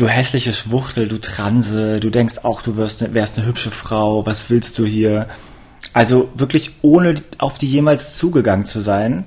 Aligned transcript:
du 0.00 0.08
hässliche 0.08 0.52
Schwuchtel, 0.52 1.08
du 1.08 1.18
Transe, 1.18 2.00
du 2.00 2.10
denkst 2.10 2.38
auch, 2.42 2.62
du 2.62 2.76
wirst, 2.76 3.02
ne, 3.02 3.12
wärst 3.12 3.36
eine 3.36 3.46
hübsche 3.46 3.70
Frau, 3.70 4.24
was 4.24 4.48
willst 4.48 4.78
du 4.78 4.86
hier? 4.86 5.26
Also 5.92 6.30
wirklich 6.34 6.70
ohne 6.82 7.16
auf 7.38 7.58
die 7.58 7.66
jemals 7.66 8.16
zugegangen 8.16 8.64
zu 8.64 8.80
sein, 8.80 9.26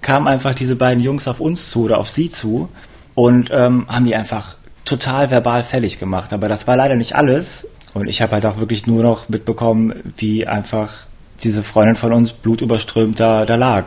kamen 0.00 0.26
einfach 0.26 0.54
diese 0.54 0.76
beiden 0.76 1.02
Jungs 1.02 1.28
auf 1.28 1.40
uns 1.40 1.70
zu 1.70 1.84
oder 1.84 1.98
auf 1.98 2.08
sie 2.08 2.30
zu 2.30 2.68
und 3.14 3.50
ähm, 3.52 3.86
haben 3.88 4.04
die 4.04 4.14
einfach 4.14 4.56
total 4.84 5.30
verbal 5.30 5.62
fällig 5.62 5.98
gemacht. 5.98 6.32
Aber 6.32 6.48
das 6.48 6.66
war 6.66 6.76
leider 6.76 6.96
nicht 6.96 7.14
alles. 7.14 7.66
Und 7.94 8.08
ich 8.08 8.22
habe 8.22 8.32
halt 8.32 8.46
auch 8.46 8.58
wirklich 8.58 8.86
nur 8.86 9.02
noch 9.02 9.28
mitbekommen, 9.28 9.94
wie 10.16 10.46
einfach 10.46 11.06
diese 11.42 11.62
Freundin 11.62 11.96
von 11.96 12.12
uns 12.12 12.32
blutüberströmt 12.32 13.18
da, 13.20 13.44
da 13.44 13.54
lag. 13.56 13.86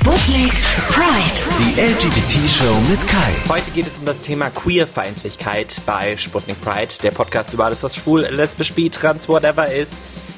Sputnik 0.00 0.52
Pride. 0.88 1.44
Die 1.58 1.78
LGBT-Show 1.78 2.74
mit 2.88 3.06
Kai. 3.06 3.32
Heute 3.50 3.70
geht 3.72 3.86
es 3.86 3.98
um 3.98 4.06
das 4.06 4.22
Thema 4.22 4.48
Queerfeindlichkeit 4.48 5.82
bei 5.84 6.16
Sputnik 6.16 6.58
Pride, 6.62 6.94
der 7.02 7.10
Podcast 7.10 7.52
über 7.52 7.66
alles, 7.66 7.82
was 7.82 7.96
schwul, 7.96 8.22
lesbisch, 8.22 8.72
bi, 8.72 8.88
trans, 8.88 9.28
whatever 9.28 9.70
ist. 9.70 9.92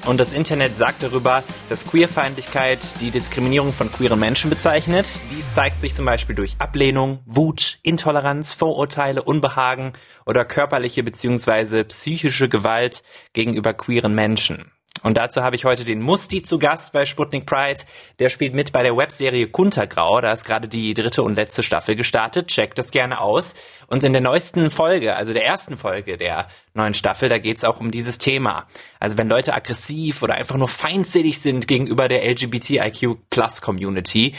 Und 0.05 0.19
das 0.19 0.33
Internet 0.33 0.77
sagt 0.77 1.05
darüber, 1.05 1.45
dass 1.69 1.87
Queerfeindlichkeit 1.87 2.81
die 3.01 3.13
Diskriminierung 3.13 3.73
von 3.73 3.93
queeren 3.93 4.19
Menschen 4.19 4.51
bezeichnet. 4.51 5.09
Dies 5.31 5.55
zeigt 5.55 5.81
sich 5.81 5.95
zum 5.95 6.07
Beispiel 6.07 6.35
durch 6.35 6.57
Ablehnung, 6.59 7.21
Wut, 7.25 7.79
Intoleranz, 7.85 8.53
Vorurteile, 8.53 9.23
Unbehagen 9.23 9.93
oder 10.27 10.45
körperliche 10.45 11.05
bzw. 11.05 11.85
psychische 11.85 12.49
Gewalt 12.49 13.05
gegenüber 13.33 13.75
queeren 13.75 14.17
Menschen. 14.17 14.73
Und 15.03 15.17
dazu 15.17 15.43
habe 15.43 15.57
ich 15.57 15.65
heute 15.65 15.85
den 15.85 16.01
Musti 16.01 16.43
zu 16.43 16.59
Gast 16.59 16.93
bei 16.93 17.07
Sputnik 17.07 17.47
Pride. 17.47 17.83
Der 18.19 18.29
spielt 18.29 18.55
mit 18.55 18.73
bei 18.73 18.83
der 18.83 18.97
Webserie 18.97 19.49
Kuntergrau. 19.49 20.21
Da 20.21 20.33
ist 20.33 20.45
gerade 20.45 20.69
die 20.69 20.95
dritte 20.95 21.23
und 21.23 21.35
letzte 21.35 21.63
Staffel 21.63 21.97
gestartet. 21.97 22.49
Checkt 22.49 22.79
das 22.79 22.91
gerne 22.91 23.21
aus. 23.21 23.55
Und 23.89 24.05
in 24.05 24.13
der 24.13 24.23
neuesten 24.23 24.71
Folge, 24.71 25.17
also 25.17 25.33
der 25.33 25.45
ersten 25.45 25.77
Folge 25.77 26.17
der 26.17 26.49
neuen 26.75 26.95
Staffel, 26.95 27.29
da 27.29 27.39
geht 27.39 27.57
es 27.57 27.65
auch 27.65 27.81
um 27.81 27.91
dieses 27.91 28.19
Thema. 28.19 28.67
Also 29.01 29.19
wenn 29.19 29.29
Leute 29.29 29.55
aggressiv 29.55 30.23
oder 30.23 30.35
einfach 30.35 30.57
nur 30.57 30.69
feindselig 30.69 31.41
sind 31.41 31.67
gegenüber 31.67 32.09
der 32.09 32.25
LGBTIQ 32.25 33.29
Plus 33.31 33.61
Community, 33.61 34.35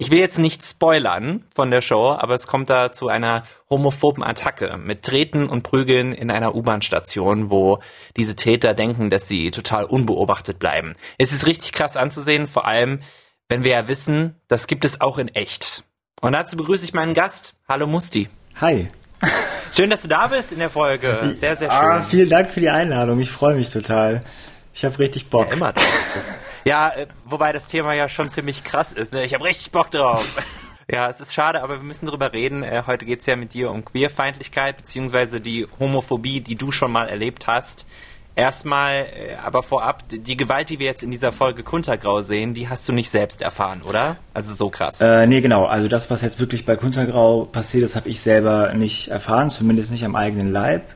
ich 0.00 0.10
will 0.12 0.20
jetzt 0.20 0.38
nicht 0.38 0.64
spoilern 0.64 1.44
von 1.54 1.70
der 1.72 1.80
Show, 1.82 2.12
aber 2.16 2.34
es 2.34 2.46
kommt 2.46 2.70
da 2.70 2.92
zu 2.92 3.08
einer 3.08 3.42
homophoben 3.68 4.22
Attacke 4.22 4.78
mit 4.78 5.02
Treten 5.02 5.48
und 5.48 5.62
Prügeln 5.64 6.12
in 6.12 6.30
einer 6.30 6.54
U-Bahn-Station, 6.54 7.50
wo 7.50 7.80
diese 8.16 8.36
Täter 8.36 8.74
denken, 8.74 9.10
dass 9.10 9.26
sie 9.26 9.50
total 9.50 9.84
unbeobachtet 9.84 10.60
bleiben. 10.60 10.94
Es 11.18 11.32
ist 11.32 11.46
richtig 11.46 11.72
krass 11.72 11.96
anzusehen, 11.96 12.46
vor 12.46 12.66
allem, 12.66 13.00
wenn 13.48 13.64
wir 13.64 13.72
ja 13.72 13.88
wissen, 13.88 14.36
das 14.46 14.68
gibt 14.68 14.84
es 14.84 15.00
auch 15.00 15.18
in 15.18 15.28
echt. 15.28 15.82
Und 16.20 16.32
dazu 16.32 16.56
begrüße 16.56 16.84
ich 16.84 16.94
meinen 16.94 17.14
Gast. 17.14 17.54
Hallo 17.68 17.86
Musti. 17.88 18.28
Hi. 18.60 18.88
Schön, 19.76 19.90
dass 19.90 20.02
du 20.02 20.08
da 20.08 20.28
bist 20.28 20.52
in 20.52 20.60
der 20.60 20.70
Folge. 20.70 21.34
Sehr, 21.40 21.56
sehr 21.56 21.72
Ah, 21.72 22.02
schön. 22.02 22.10
vielen 22.10 22.28
Dank 22.30 22.50
für 22.50 22.60
die 22.60 22.68
Einladung. 22.70 23.18
Ich 23.18 23.30
freue 23.32 23.56
mich 23.56 23.70
total. 23.70 24.24
Ich 24.74 24.84
habe 24.84 24.96
richtig 25.00 25.28
Bock. 25.28 25.48
Ja, 25.48 25.54
immer. 25.54 25.74
Ja, 26.68 26.90
äh, 26.90 27.06
wobei 27.24 27.54
das 27.54 27.68
Thema 27.68 27.94
ja 27.94 28.10
schon 28.10 28.28
ziemlich 28.28 28.62
krass 28.62 28.92
ist. 28.92 29.14
Ne? 29.14 29.24
Ich 29.24 29.32
habe 29.32 29.44
richtig 29.44 29.72
Bock 29.72 29.90
drauf. 29.90 30.24
Ja, 30.90 31.06
es 31.10 31.20
ist 31.20 31.34
schade, 31.34 31.62
aber 31.62 31.76
wir 31.80 31.82
müssen 31.82 32.06
drüber 32.06 32.32
reden. 32.32 32.62
Äh, 32.62 32.84
heute 32.86 33.04
geht's 33.04 33.26
ja 33.26 33.36
mit 33.36 33.52
dir 33.52 33.70
um 33.70 33.84
Queerfeindlichkeit, 33.84 34.78
beziehungsweise 34.78 35.38
die 35.38 35.66
Homophobie, 35.78 36.40
die 36.40 36.56
du 36.56 36.72
schon 36.72 36.90
mal 36.90 37.10
erlebt 37.10 37.46
hast. 37.46 37.84
Erstmal, 38.34 39.00
äh, 39.00 39.34
aber 39.44 39.62
vorab, 39.62 40.04
die 40.08 40.34
Gewalt, 40.34 40.70
die 40.70 40.78
wir 40.78 40.86
jetzt 40.86 41.02
in 41.02 41.10
dieser 41.10 41.30
Folge 41.30 41.62
Kuntergrau 41.62 42.22
sehen, 42.22 42.54
die 42.54 42.70
hast 42.70 42.88
du 42.88 42.94
nicht 42.94 43.10
selbst 43.10 43.42
erfahren, 43.42 43.82
oder? 43.86 44.16
Also 44.32 44.54
so 44.54 44.70
krass. 44.70 45.02
Äh, 45.02 45.26
nee, 45.26 45.42
genau. 45.42 45.66
Also 45.66 45.88
das, 45.88 46.08
was 46.08 46.22
jetzt 46.22 46.40
wirklich 46.40 46.64
bei 46.64 46.76
Kuntergrau 46.76 47.44
passiert 47.44 47.84
ist, 47.84 47.94
habe 47.94 48.08
ich 48.08 48.22
selber 48.22 48.72
nicht 48.72 49.08
erfahren, 49.08 49.50
zumindest 49.50 49.90
nicht 49.90 50.06
am 50.06 50.16
eigenen 50.16 50.50
Leib, 50.50 50.86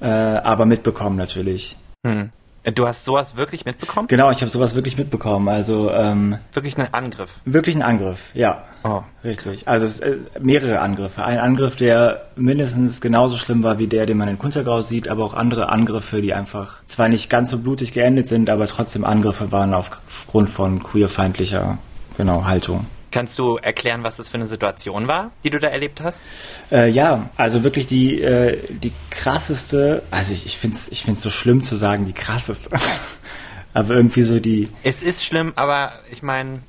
äh, 0.00 0.06
aber 0.06 0.66
mitbekommen 0.66 1.16
natürlich. 1.16 1.76
Hm. 2.06 2.30
Du 2.74 2.86
hast 2.86 3.04
sowas 3.04 3.36
wirklich 3.36 3.64
mitbekommen? 3.64 4.08
Genau, 4.08 4.30
ich 4.32 4.40
habe 4.40 4.50
sowas 4.50 4.74
wirklich 4.74 4.98
mitbekommen. 4.98 5.48
Also 5.48 5.90
ähm, 5.90 6.38
Wirklich 6.52 6.76
einen 6.76 6.92
Angriff. 6.92 7.40
wirklich 7.44 7.76
ein 7.76 7.82
Angriff, 7.82 8.20
ja. 8.34 8.64
Oh, 8.82 9.02
Richtig. 9.22 9.66
Also 9.68 9.86
es, 9.86 10.00
es, 10.00 10.26
mehrere 10.40 10.80
Angriffe. 10.80 11.24
Ein 11.24 11.38
Angriff, 11.38 11.76
der 11.76 12.26
mindestens 12.34 13.00
genauso 13.00 13.36
schlimm 13.36 13.62
war 13.62 13.78
wie 13.78 13.86
der, 13.86 14.06
den 14.06 14.16
man 14.16 14.28
in 14.28 14.38
Kuntergrau 14.38 14.82
sieht, 14.82 15.08
aber 15.08 15.24
auch 15.24 15.34
andere 15.34 15.68
Angriffe, 15.68 16.20
die 16.22 16.34
einfach 16.34 16.82
zwar 16.86 17.08
nicht 17.08 17.30
ganz 17.30 17.50
so 17.50 17.58
blutig 17.58 17.92
geendet 17.92 18.26
sind, 18.26 18.50
aber 18.50 18.66
trotzdem 18.66 19.04
Angriffe 19.04 19.52
waren 19.52 19.72
aufgrund 19.72 20.50
von 20.50 20.82
queerfeindlicher 20.82 21.78
genau, 22.16 22.44
Haltung. 22.44 22.86
Kannst 23.16 23.38
du 23.38 23.56
erklären, 23.56 24.04
was 24.04 24.18
das 24.18 24.28
für 24.28 24.34
eine 24.34 24.46
Situation 24.46 25.08
war, 25.08 25.30
die 25.42 25.48
du 25.48 25.58
da 25.58 25.68
erlebt 25.68 26.02
hast? 26.02 26.28
Äh, 26.70 26.90
ja, 26.90 27.30
also 27.38 27.64
wirklich 27.64 27.86
die, 27.86 28.20
äh, 28.20 28.58
die 28.68 28.92
krasseste, 29.08 30.02
also 30.10 30.34
ich, 30.34 30.44
ich 30.44 30.58
finde 30.58 30.76
es 30.76 30.90
ich 30.90 31.04
find's 31.04 31.22
so 31.22 31.30
schlimm 31.30 31.62
zu 31.62 31.76
sagen, 31.76 32.04
die 32.04 32.12
krasseste. 32.12 32.68
aber 33.72 33.94
irgendwie 33.94 34.20
so 34.20 34.38
die, 34.38 34.68
Es 34.82 35.00
ist 35.00 35.24
schlimm, 35.24 35.54
aber 35.56 35.92
ich 36.12 36.22
meine, 36.22 36.60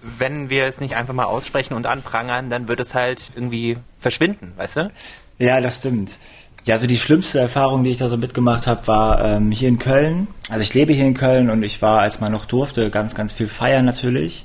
wenn 0.00 0.48
wir 0.48 0.66
es 0.66 0.80
nicht 0.80 0.94
einfach 0.94 1.12
mal 1.12 1.24
aussprechen 1.24 1.74
und 1.74 1.88
anprangern, 1.88 2.50
dann 2.50 2.68
wird 2.68 2.78
es 2.78 2.94
halt 2.94 3.32
irgendwie 3.34 3.76
verschwinden, 3.98 4.52
weißt 4.58 4.76
du? 4.76 4.92
Ja, 5.40 5.60
das 5.60 5.78
stimmt. 5.78 6.18
Ja, 6.66 6.74
also 6.74 6.86
die 6.86 6.98
schlimmste 6.98 7.40
Erfahrung, 7.40 7.82
die 7.82 7.90
ich 7.90 7.98
da 7.98 8.08
so 8.08 8.16
mitgemacht 8.16 8.68
habe, 8.68 8.86
war 8.86 9.24
ähm, 9.24 9.50
hier 9.50 9.68
in 9.68 9.80
Köln. 9.80 10.28
Also 10.50 10.62
ich 10.62 10.72
lebe 10.72 10.92
hier 10.92 11.06
in 11.06 11.14
Köln 11.14 11.50
und 11.50 11.64
ich 11.64 11.82
war, 11.82 11.98
als 11.98 12.20
man 12.20 12.30
noch 12.30 12.44
durfte, 12.44 12.90
ganz, 12.90 13.16
ganz 13.16 13.32
viel 13.32 13.48
feiern 13.48 13.84
natürlich. 13.84 14.44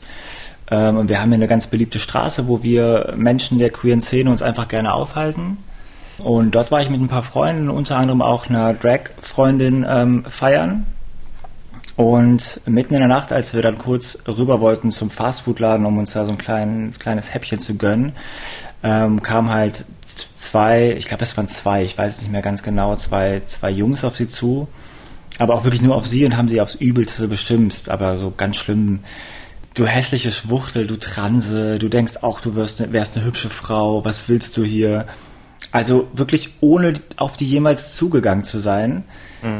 Ähm, 0.69 0.97
und 0.97 1.09
wir 1.09 1.19
haben 1.19 1.29
hier 1.29 1.35
eine 1.35 1.47
ganz 1.47 1.67
beliebte 1.67 1.99
Straße, 1.99 2.47
wo 2.47 2.63
wir 2.63 3.13
Menschen 3.15 3.59
der 3.59 3.69
queeren 3.69 4.01
Szene 4.01 4.29
uns 4.29 4.41
einfach 4.41 4.67
gerne 4.67 4.93
aufhalten. 4.93 5.57
Und 6.17 6.55
dort 6.55 6.71
war 6.71 6.81
ich 6.81 6.89
mit 6.89 7.01
ein 7.01 7.07
paar 7.07 7.23
Freunden, 7.23 7.69
unter 7.69 7.97
anderem 7.97 8.21
auch 8.21 8.49
einer 8.49 8.73
Drag-Freundin 8.73 9.85
ähm, 9.87 10.25
feiern. 10.25 10.85
Und 11.97 12.61
mitten 12.65 12.93
in 12.93 12.99
der 12.99 13.07
Nacht, 13.07 13.31
als 13.31 13.53
wir 13.53 13.61
dann 13.61 13.77
kurz 13.77 14.17
rüber 14.27 14.59
wollten 14.59 14.91
zum 14.91 15.09
Fastfood-Laden, 15.09 15.85
um 15.85 15.97
uns 15.97 16.11
da 16.11 16.25
so 16.25 16.31
ein 16.31 16.37
klein, 16.37 16.93
kleines 16.99 17.33
Häppchen 17.33 17.59
zu 17.59 17.75
gönnen, 17.75 18.13
ähm, 18.83 19.21
kam 19.21 19.49
halt 19.49 19.85
zwei, 20.35 20.93
ich 20.97 21.07
glaube 21.07 21.23
es 21.23 21.35
waren 21.37 21.47
zwei, 21.47 21.83
ich 21.83 21.97
weiß 21.97 22.19
nicht 22.19 22.31
mehr 22.31 22.41
ganz 22.41 22.63
genau, 22.63 22.95
zwei, 22.97 23.41
zwei 23.45 23.69
Jungs 23.69 24.03
auf 24.03 24.15
sie 24.17 24.27
zu, 24.27 24.67
aber 25.39 25.53
auch 25.53 25.63
wirklich 25.63 25.81
nur 25.81 25.95
auf 25.95 26.05
sie 26.05 26.25
und 26.25 26.35
haben 26.35 26.49
sie 26.49 26.59
aufs 26.59 26.75
Übelste 26.75 27.27
beschimpft, 27.27 27.89
aber 27.89 28.17
so 28.17 28.33
ganz 28.35 28.57
schlimm. 28.57 28.99
Du 29.75 29.85
hässliche 29.85 30.31
Schwuchtel, 30.31 30.87
du 30.87 30.95
Transe, 30.95 31.77
du 31.77 31.89
denkst 31.89 32.17
auch, 32.21 32.39
du 32.39 32.55
wirst, 32.55 32.91
wärst 32.91 33.17
eine 33.17 33.25
hübsche 33.25 33.49
Frau, 33.49 34.03
was 34.05 34.29
willst 34.29 34.55
du 34.57 34.63
hier? 34.63 35.05
Also 35.71 36.07
wirklich 36.13 36.53
ohne 36.61 36.93
auf 37.17 37.35
die 37.35 37.45
jemals 37.45 37.95
zugegangen 37.95 38.45
zu 38.45 38.59
sein, 38.59 39.03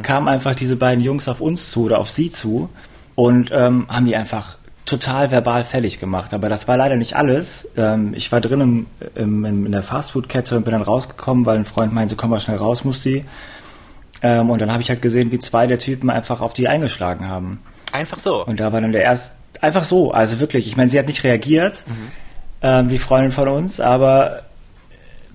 kamen 0.01 0.29
einfach 0.29 0.55
diese 0.55 0.77
beiden 0.77 1.03
Jungs 1.03 1.27
auf 1.27 1.41
uns 1.41 1.69
zu 1.69 1.83
oder 1.83 1.99
auf 1.99 2.09
sie 2.09 2.31
zu 2.31 2.69
und 3.15 3.51
ähm, 3.51 3.87
haben 3.89 4.05
die 4.05 4.15
einfach 4.15 4.57
total 4.85 5.31
verbal 5.31 5.63
fällig 5.63 5.99
gemacht. 5.99 6.33
Aber 6.33 6.47
das 6.47 6.67
war 6.67 6.77
leider 6.77 6.95
nicht 6.95 7.15
alles. 7.15 7.67
Ähm, 7.75 8.13
ich 8.15 8.31
war 8.31 8.39
drin 8.39 8.61
im, 8.61 8.85
im, 9.15 9.65
in 9.65 9.71
der 9.71 9.83
Fastfood-Kette 9.83 10.57
und 10.57 10.63
bin 10.63 10.71
dann 10.71 10.81
rausgekommen, 10.81 11.45
weil 11.45 11.57
ein 11.57 11.65
Freund 11.65 11.91
meinte, 11.91 12.15
komm 12.15 12.29
mal 12.29 12.39
schnell 12.39 12.57
raus, 12.57 12.83
Musti. 12.83 13.25
Ähm, 14.21 14.49
und 14.49 14.61
dann 14.61 14.71
habe 14.71 14.81
ich 14.81 14.89
halt 14.89 15.01
gesehen, 15.01 15.31
wie 15.31 15.39
zwei 15.39 15.67
der 15.67 15.79
Typen 15.79 16.09
einfach 16.09 16.41
auf 16.41 16.53
die 16.53 16.67
eingeschlagen 16.67 17.27
haben. 17.27 17.59
Einfach 17.91 18.19
so. 18.19 18.45
Und 18.45 18.59
da 18.59 18.71
war 18.71 18.81
dann 18.81 18.91
der 18.91 19.03
erst 19.03 19.33
einfach 19.65 19.83
so, 19.83 20.11
also 20.11 20.39
wirklich. 20.39 20.67
Ich 20.67 20.77
meine, 20.77 20.89
sie 20.89 20.97
hat 20.97 21.07
nicht 21.07 21.23
reagiert, 21.23 21.83
ähm, 22.61 22.87
die 22.87 22.99
Freundin 22.99 23.31
von 23.31 23.47
uns, 23.47 23.79
aber 23.79 24.43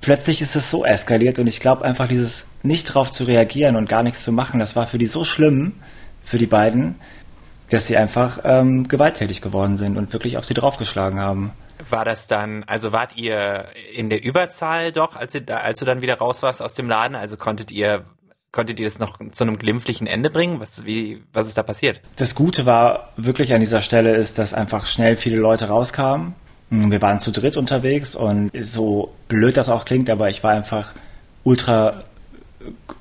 plötzlich 0.00 0.40
ist 0.40 0.56
es 0.56 0.70
so 0.70 0.84
eskaliert 0.84 1.38
und 1.38 1.46
ich 1.46 1.60
glaube 1.60 1.84
einfach 1.84 2.08
dieses 2.08 2.46
nicht 2.62 2.84
drauf 2.84 3.10
zu 3.10 3.24
reagieren 3.24 3.76
und 3.76 3.88
gar 3.88 4.02
nichts 4.02 4.24
zu 4.24 4.32
machen, 4.32 4.60
das 4.60 4.76
war 4.76 4.86
für 4.86 4.98
die 4.98 5.06
so 5.06 5.24
schlimm, 5.24 5.74
für 6.22 6.38
die 6.38 6.46
beiden, 6.46 6.96
dass 7.70 7.86
sie 7.86 7.96
einfach 7.96 8.40
ähm, 8.44 8.88
gewalttätig 8.88 9.40
geworden 9.40 9.76
sind 9.76 9.96
und 9.96 10.12
wirklich 10.12 10.36
auf 10.36 10.44
sie 10.44 10.54
draufgeschlagen 10.54 11.20
haben. 11.20 11.52
War 11.88 12.04
das 12.04 12.26
dann, 12.26 12.64
also 12.64 12.92
wart 12.92 13.16
ihr 13.16 13.66
in 13.94 14.10
der 14.10 14.22
Überzahl 14.22 14.92
doch, 14.92 15.16
als, 15.16 15.34
ihr 15.34 15.42
als 15.48 15.78
du 15.78 15.84
dann 15.84 16.02
wieder 16.02 16.18
raus 16.18 16.42
warst 16.42 16.60
aus 16.60 16.74
dem 16.74 16.88
Laden? 16.88 17.16
Also 17.16 17.36
konntet 17.36 17.70
ihr, 17.70 18.04
konntet 18.52 18.80
ihr 18.80 18.86
das 18.86 18.98
noch 18.98 19.18
zu 19.32 19.44
einem 19.44 19.58
glimpflichen 19.58 20.06
Ende 20.06 20.30
bringen? 20.30 20.60
Was, 20.60 20.84
wie, 20.84 21.22
was 21.32 21.48
ist 21.48 21.58
da 21.58 21.62
passiert? 21.62 22.00
Das 22.16 22.34
Gute 22.34 22.66
war 22.66 23.12
wirklich 23.16 23.54
an 23.54 23.60
dieser 23.60 23.80
Stelle 23.80 24.14
ist, 24.14 24.38
dass 24.38 24.54
einfach 24.54 24.86
schnell 24.86 25.16
viele 25.16 25.36
Leute 25.36 25.68
rauskamen. 25.68 26.34
Wir 26.70 27.02
waren 27.02 27.18
zu 27.18 27.32
dritt 27.32 27.56
unterwegs 27.56 28.14
und 28.14 28.50
so 28.60 29.12
blöd 29.28 29.56
das 29.56 29.68
auch 29.68 29.84
klingt, 29.84 30.08
aber 30.08 30.30
ich 30.30 30.44
war 30.44 30.52
einfach 30.52 30.94
ultra 31.42 32.04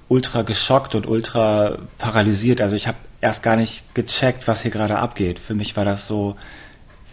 ultra 0.07 0.42
geschockt 0.42 0.96
und 0.96 1.07
ultra 1.07 1.78
paralysiert. 1.98 2.62
Also 2.62 2.75
ich 2.75 2.88
habe 2.88 2.98
erst 3.22 3.44
gar 3.44 3.56
nicht 3.56 3.94
gecheckt, 3.94 4.48
was 4.48 4.62
hier 4.62 4.72
gerade 4.72 4.98
abgeht. 4.98 5.40
Für 5.40 5.54
mich 5.54 5.75
war 5.78 5.86
das 5.86 6.07
so, 6.07 6.36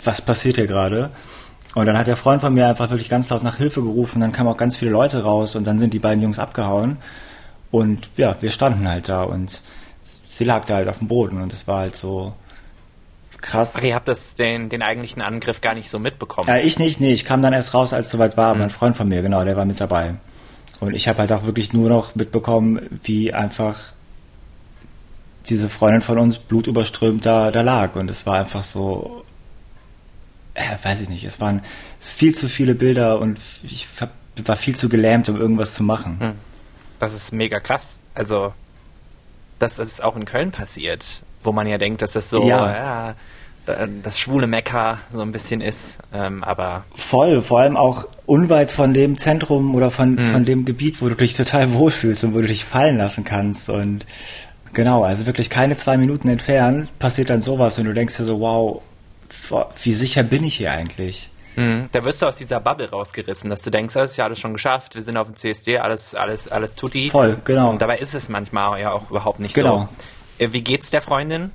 was 0.03 0.23
passiert 0.23 0.57
hier 0.57 0.67
gerade? 0.67 1.11
Und 1.75 1.87
dann 1.87 1.99
hat 1.99 2.07
der 2.07 2.17
Freund 2.17 2.41
von 2.41 2.55
mir 2.55 2.69
einfach 2.69 2.89
wirklich 2.91 3.11
ganz 3.11 3.29
laut 3.29 3.43
nach 3.43 3.59
Hilfe 3.59 3.83
gerufen. 3.83 4.21
Dann 4.21 4.33
kamen 4.33 4.49
auch 4.49 4.57
ganz 4.57 4.77
viele 4.77 4.91
Leute 4.91 5.23
raus 5.23 5.57
und 5.57 5.67
dann 5.67 5.79
sind 5.79 5.93
die 5.93 5.99
beiden 5.99 6.23
Jungs 6.23 6.39
abgehauen. 6.39 6.97
Und 7.71 8.11
ja, 8.17 8.37
wir 8.41 8.51
standen 8.51 8.89
halt 8.89 9.09
da 9.09 9.23
und 9.23 9.63
sie 10.29 10.45
lag 10.45 10.65
da 10.67 10.77
halt 10.77 10.89
auf 10.89 10.99
dem 10.99 11.09
Boden 11.09 11.41
und 11.41 11.53
es 11.53 11.67
war 11.67 11.81
halt 11.81 11.97
so 11.97 12.35
krass. 13.41 13.73
Ach, 13.77 13.83
ihr 13.83 13.95
habt 13.95 14.09
das, 14.09 14.35
den, 14.35 14.69
den 14.69 14.83
eigentlichen 14.83 15.23
Angriff 15.23 15.61
gar 15.61 15.75
nicht 15.75 15.89
so 15.89 15.99
mitbekommen. 15.99 16.49
Ja, 16.49 16.59
ich 16.59 16.79
nicht, 16.79 17.01
nee, 17.01 17.13
ich 17.13 17.25
kam 17.25 17.43
dann 17.43 17.53
erst 17.53 17.75
raus, 17.75 17.93
als 17.93 18.07
es 18.07 18.13
soweit 18.13 18.37
war. 18.37 18.55
Mein 18.55 18.71
Freund 18.71 18.97
von 18.97 19.09
mir, 19.09 19.23
genau, 19.23 19.45
der 19.45 19.57
war 19.57 19.65
mit 19.65 19.81
dabei. 19.81 20.15
Und 20.81 20.95
ich 20.95 21.09
habe 21.09 21.21
halt 21.21 21.33
auch 21.33 21.45
wirklich 21.45 21.73
nur 21.73 21.89
noch 21.89 22.15
mitbekommen, 22.15 23.01
wie 23.03 23.33
einfach 23.33 23.93
diese 25.49 25.69
Freundin 25.69 26.03
von 26.03 26.19
uns 26.19 26.39
blutüberströmt 26.39 27.25
da, 27.25 27.51
da 27.51 27.63
lag. 27.63 27.95
Und 27.97 28.11
es 28.11 28.27
war 28.27 28.39
einfach 28.39 28.65
so, 28.65 29.25
äh, 30.55 30.77
weiß 30.83 31.01
ich 31.01 31.09
nicht, 31.09 31.25
es 31.25 31.41
waren 31.41 31.63
viel 32.01 32.35
zu 32.35 32.49
viele 32.49 32.75
Bilder 32.75 33.21
und 33.21 33.39
ich 33.63 33.87
hab, 34.01 34.11
war 34.45 34.57
viel 34.57 34.77
zu 34.77 34.89
gelähmt, 34.89 35.29
um 35.29 35.37
irgendwas 35.37 35.75
zu 35.75 35.83
machen. 35.83 36.17
Hm. 36.21 36.33
Das 36.99 37.15
ist 37.15 37.33
mega 37.33 37.61
krass. 37.61 37.99
Also, 38.15 38.53
dass 39.59 39.77
das 39.77 40.01
auch 40.01 40.17
in 40.17 40.25
Köln 40.25 40.51
passiert, 40.53 41.23
wo 41.43 41.53
man 41.53 41.67
ja 41.67 41.79
denkt, 41.79 42.03
dass 42.03 42.13
das 42.13 42.31
so, 42.31 42.47
Ja. 42.49 42.75
ja, 42.75 43.15
das 44.03 44.21
schwule 44.21 44.47
Mekka 44.47 44.99
so 45.11 45.23
ein 45.23 45.33
bisschen 45.33 45.61
ist. 45.61 45.99
Ähm, 46.13 46.45
aber 46.45 46.85
Voll, 46.95 47.43
vor 47.43 47.61
allem 47.61 47.77
auch 47.77 48.07
unweit 48.25 48.71
von 48.71 48.95
dem 48.95 49.19
Zentrum 49.19 49.75
oder 49.75 49.91
von, 49.91 50.25
von 50.27 50.45
dem 50.45 50.65
Gebiet, 50.65 51.03
wo 51.03 51.09
du 51.09 51.17
dich 51.17 51.35
total 51.35 51.73
wohlfühlst 51.75 52.23
und 52.25 52.35
wo 52.35 52.41
du 52.41 52.47
dich 52.47 52.65
fallen 52.65 52.97
lassen 52.97 53.25
kannst. 53.25 53.69
Und 53.69 54.07
genau, 54.73 55.03
also 55.03 55.27
wirklich 55.27 55.51
keine 55.51 55.77
zwei 55.77 55.97
Minuten 55.97 56.29
entfernt 56.29 56.97
passiert 57.01 57.29
dann 57.31 57.41
sowas 57.41 57.79
und 57.79 57.87
du 57.87 57.93
denkst 57.95 58.17
dir 58.17 58.25
so, 58.25 58.39
wow, 58.41 58.83
wie 59.83 59.93
sicher 59.95 60.23
bin 60.23 60.45
ich 60.45 60.55
hier 60.57 60.71
eigentlich? 60.71 61.31
Mhm. 61.57 61.89
Da 61.93 62.05
wirst 62.05 62.23
du 62.23 62.27
aus 62.27 62.37
dieser 62.37 62.61
Bubble 62.61 62.91
rausgerissen, 62.91 63.51
dass 63.51 63.63
du 63.63 63.71
denkst, 63.71 63.95
das 63.95 64.13
ist 64.13 64.17
ja 64.19 64.25
alles 64.27 64.39
schon 64.39 64.53
geschafft, 64.53 64.95
wir 64.95 65.03
sind 65.03 65.17
auf 65.17 65.27
dem 65.27 65.37
CSD, 65.37 65.79
alles, 65.79 66.15
alles, 66.15 66.49
alles 66.49 66.75
tutti. 66.75 67.11
Voll, 67.11 67.39
genau. 67.45 67.71
Und 67.71 67.83
dabei 67.83 67.99
ist 67.99 68.15
es 68.15 68.29
manchmal 68.29 68.81
ja 68.81 68.93
auch 68.93 69.11
überhaupt 69.11 69.41
nicht 69.41 69.55
Genau. 69.55 69.89
so. 70.39 70.45
Äh, 70.45 70.53
Wie 70.53 70.63
geht's 70.63 70.91
der 70.91 71.01
Freundin, 71.03 71.51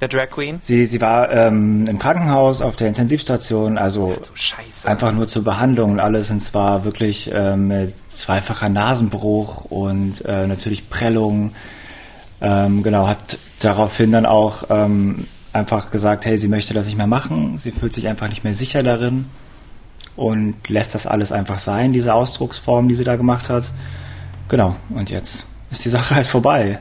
der 0.00 0.08
Drag 0.08 0.28
Queen? 0.30 0.58
Sie, 0.60 0.86
sie 0.86 1.00
war 1.00 1.30
ähm, 1.30 1.86
im 1.86 1.98
Krankenhaus 1.98 2.60
auf 2.60 2.74
der 2.76 2.88
Intensivstation, 2.88 3.78
also 3.78 4.16
Scheiße. 4.34 4.88
einfach 4.88 5.12
nur 5.12 5.28
zur 5.28 5.44
Behandlung 5.44 5.92
und 5.92 6.00
alles 6.00 6.30
und 6.30 6.40
zwar 6.40 6.84
wirklich 6.84 7.30
ähm, 7.32 7.68
mit 7.68 7.94
zweifacher 8.10 8.68
Nasenbruch 8.68 9.64
und 9.66 10.24
äh, 10.24 10.46
natürlich 10.48 10.90
Prellung. 10.90 11.54
Ähm, 12.40 12.82
genau, 12.82 13.06
hat 13.06 13.38
daraufhin 13.60 14.10
dann 14.12 14.26
auch 14.26 14.64
ähm, 14.68 15.26
einfach 15.54 15.90
gesagt, 15.90 16.24
hey, 16.26 16.36
sie 16.38 16.48
möchte 16.48 16.74
das 16.74 16.86
nicht 16.86 16.96
mehr 16.96 17.06
machen, 17.06 17.58
sie 17.58 17.70
fühlt 17.70 17.92
sich 17.94 18.08
einfach 18.08 18.28
nicht 18.28 18.44
mehr 18.44 18.54
sicher 18.54 18.82
darin 18.82 19.26
und 20.16 20.54
lässt 20.68 20.94
das 20.94 21.06
alles 21.06 21.32
einfach 21.32 21.58
sein, 21.58 21.92
diese 21.92 22.14
Ausdrucksform, 22.14 22.88
die 22.88 22.94
sie 22.94 23.04
da 23.04 23.16
gemacht 23.16 23.48
hat. 23.48 23.72
Genau, 24.48 24.76
und 24.90 25.10
jetzt 25.10 25.46
ist 25.70 25.84
die 25.84 25.88
Sache 25.96 26.14
halt 26.16 26.26
vorbei. 26.26 26.80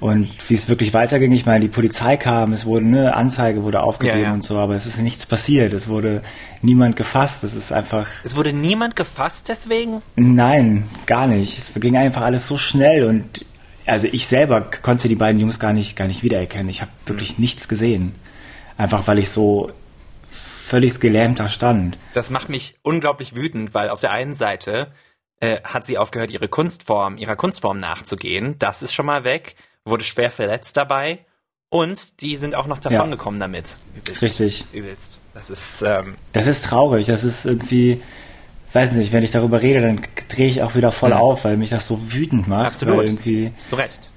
Und 0.00 0.28
wie 0.48 0.54
es 0.54 0.68
wirklich 0.68 0.92
weiterging, 0.94 1.30
ich 1.30 1.46
meine, 1.46 1.60
die 1.60 1.68
Polizei 1.68 2.16
kam, 2.16 2.52
es 2.52 2.66
wurde 2.66 2.84
eine 2.86 3.14
Anzeige 3.14 3.62
wurde 3.62 3.84
aufgegeben 3.84 4.18
Ja, 4.18 4.24
ja. 4.30 4.32
und 4.34 4.42
so, 4.42 4.58
aber 4.58 4.74
es 4.74 4.84
ist 4.84 4.98
nichts 4.98 5.26
passiert. 5.26 5.72
Es 5.72 5.86
wurde 5.86 6.22
niemand 6.60 6.96
gefasst. 6.96 7.44
Es 7.44 7.54
ist 7.54 7.72
einfach, 7.72 8.08
Es 8.24 8.34
wurde 8.34 8.52
niemand 8.52 8.96
gefasst 8.96 9.48
deswegen? 9.48 10.02
nein, 10.16 10.88
gar 11.06 11.28
nicht. 11.28 11.56
Es 11.56 11.72
ging 11.76 11.96
einfach 11.96 12.22
alles 12.22 12.48
so 12.48 12.58
schnell 12.58 13.04
und 13.06 13.44
also 13.86 14.08
ich 14.10 14.26
selber 14.26 14.60
konnte 14.60 15.08
die 15.08 15.16
beiden 15.16 15.40
Jungs 15.40 15.58
gar 15.58 15.72
nicht, 15.72 15.96
gar 15.96 16.06
nicht 16.06 16.22
wiedererkennen. 16.22 16.68
Ich 16.68 16.80
habe 16.82 16.90
wirklich 17.06 17.38
nichts 17.38 17.68
gesehen. 17.68 18.14
Einfach 18.76 19.06
weil 19.06 19.18
ich 19.18 19.30
so 19.30 19.70
völlig 20.30 21.00
gelähmt 21.00 21.40
da 21.40 21.48
stand. 21.48 21.98
Das 22.14 22.30
macht 22.30 22.48
mich 22.48 22.76
unglaublich 22.82 23.34
wütend, 23.34 23.74
weil 23.74 23.90
auf 23.90 24.00
der 24.00 24.12
einen 24.12 24.34
Seite 24.34 24.92
äh, 25.40 25.60
hat 25.64 25.84
sie 25.84 25.98
aufgehört, 25.98 26.30
ihre 26.30 26.48
Kunstform, 26.48 27.18
ihrer 27.18 27.36
Kunstform 27.36 27.78
nachzugehen. 27.78 28.56
Das 28.58 28.82
ist 28.82 28.94
schon 28.94 29.06
mal 29.06 29.24
weg. 29.24 29.56
Wurde 29.84 30.04
schwer 30.04 30.30
verletzt 30.30 30.76
dabei. 30.76 31.26
Und 31.68 32.20
die 32.20 32.36
sind 32.36 32.54
auch 32.54 32.66
noch 32.66 32.78
davongekommen 32.78 33.40
damit. 33.40 33.78
Übelst. 33.96 34.22
Richtig. 34.22 34.64
Übelst. 34.72 35.20
Das 35.34 35.50
ist, 35.50 35.82
ähm, 35.82 36.16
Das 36.32 36.46
ist 36.46 36.64
traurig. 36.66 37.06
Das 37.06 37.24
ist 37.24 37.44
irgendwie, 37.46 38.02
weiß 38.74 38.92
nicht, 38.92 39.12
wenn 39.12 39.22
ich 39.22 39.30
darüber 39.30 39.60
rede, 39.62 39.80
dann 39.80 40.00
drehe 40.28 40.48
ich 40.48 40.62
auch 40.62 40.74
wieder 40.74 40.92
voll 40.92 41.10
Mhm. 41.10 41.16
auf, 41.16 41.44
weil 41.44 41.56
mich 41.56 41.70
das 41.70 41.86
so 41.86 41.98
wütend 42.12 42.48
macht. 42.48 42.66
Absolut. 42.68 42.98
Weil 42.98 43.04
irgendwie 43.06 43.52
zu 43.68 43.76
Recht. 43.76 44.10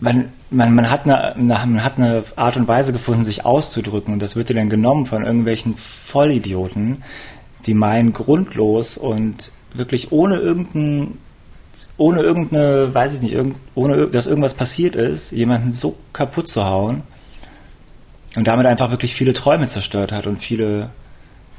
man, 0.00 0.32
man, 0.50 0.74
man, 0.74 0.90
hat 0.90 1.04
eine, 1.04 1.34
man 1.38 1.82
hat 1.84 1.96
eine 1.98 2.24
Art 2.36 2.56
und 2.56 2.68
Weise 2.68 2.92
gefunden, 2.92 3.24
sich 3.24 3.44
auszudrücken 3.44 4.12
und 4.12 4.20
das 4.20 4.36
wird 4.36 4.48
dir 4.48 4.54
dann 4.54 4.68
genommen 4.70 5.06
von 5.06 5.24
irgendwelchen 5.24 5.76
Vollidioten, 5.76 7.02
die 7.66 7.74
meinen 7.74 8.12
grundlos 8.12 8.96
und 8.98 9.52
wirklich 9.74 10.10
ohne 10.12 10.36
irgendein, 10.36 11.18
ohne 11.96 12.20
irgendeine, 12.22 12.92
weiß 12.94 13.14
ich 13.14 13.22
nicht, 13.22 13.32
irgend, 13.32 13.56
ohne 13.74 14.08
dass 14.08 14.26
irgendwas 14.26 14.54
passiert 14.54 14.96
ist, 14.96 15.30
jemanden 15.32 15.72
so 15.72 15.96
kaputt 16.12 16.48
zu 16.48 16.64
hauen 16.64 17.02
und 18.36 18.46
damit 18.46 18.66
einfach 18.66 18.90
wirklich 18.90 19.14
viele 19.14 19.32
Träume 19.34 19.66
zerstört 19.68 20.12
hat 20.12 20.26
und 20.26 20.38
viele, 20.38 20.90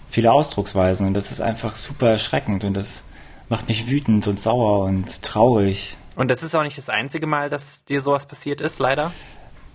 viele 0.10 0.32
Ausdrucksweisen 0.32 1.08
und 1.08 1.14
das 1.14 1.32
ist 1.32 1.42
einfach 1.42 1.76
super 1.76 2.10
erschreckend 2.10 2.64
und 2.64 2.74
das 2.74 3.04
macht 3.48 3.68
mich 3.68 3.90
wütend 3.90 4.28
und 4.28 4.40
sauer 4.40 4.86
und 4.86 5.22
traurig. 5.22 5.98
Und 6.16 6.30
das 6.30 6.44
ist 6.44 6.56
auch 6.56 6.64
nicht 6.64 6.78
das 6.78 6.90
einzige 6.90 7.28
Mal, 7.28 7.50
dass 7.50 7.86
dir 7.86 8.02
sowas 8.02 8.26
passiert 8.26 8.62
ist, 8.62 8.80
leider. 8.80 9.12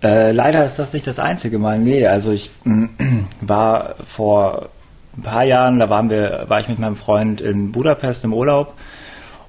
Äh, 0.02 0.32
leider 0.32 0.64
ist 0.64 0.78
das 0.78 0.92
nicht 0.92 1.06
das 1.06 1.18
einzige 1.18 1.58
Mal. 1.58 1.78
Nee, 1.78 2.06
also 2.06 2.32
ich 2.32 2.50
war 3.40 3.94
vor 4.06 4.68
ein 5.16 5.22
paar 5.22 5.44
Jahren, 5.44 5.78
da 5.78 5.88
waren 5.88 6.10
wir, 6.10 6.44
war 6.48 6.60
ich 6.60 6.68
mit 6.68 6.78
meinem 6.78 6.96
Freund 6.96 7.40
in 7.40 7.72
Budapest 7.72 8.24
im 8.24 8.34
Urlaub 8.34 8.74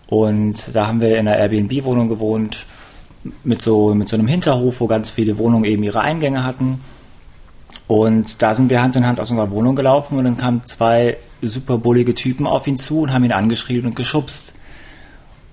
und 0.08 0.76
da 0.76 0.88
haben 0.88 1.02
wir 1.02 1.18
in 1.18 1.28
einer 1.28 1.38
Airbnb-Wohnung 1.38 2.08
gewohnt 2.08 2.66
mit 3.44 3.62
so 3.62 3.96
mit 3.96 4.08
so 4.08 4.16
einem 4.16 4.28
Hinterhof, 4.28 4.80
wo 4.80 4.88
ganz 4.88 5.10
viele 5.10 5.38
Wohnungen 5.40 5.66
eben 5.66 5.84
ihre 5.84 6.02
Eingänge 6.02 6.44
hatten. 6.44 6.82
Und 7.88 8.42
da 8.42 8.54
sind 8.56 8.70
wir 8.70 8.82
Hand 8.82 8.96
in 8.96 9.06
Hand 9.06 9.20
aus 9.20 9.30
unserer 9.30 9.52
Wohnung 9.52 9.76
gelaufen 9.76 10.18
und 10.18 10.24
dann 10.24 10.38
kamen 10.38 10.64
zwei 10.66 11.18
super 11.42 11.78
bullige 11.78 12.16
Typen 12.16 12.48
auf 12.48 12.66
ihn 12.66 12.78
zu 12.78 13.02
und 13.02 13.14
haben 13.14 13.24
ihn 13.24 13.32
angeschrien 13.32 13.86
und 13.86 13.96
geschubst. 13.96 14.54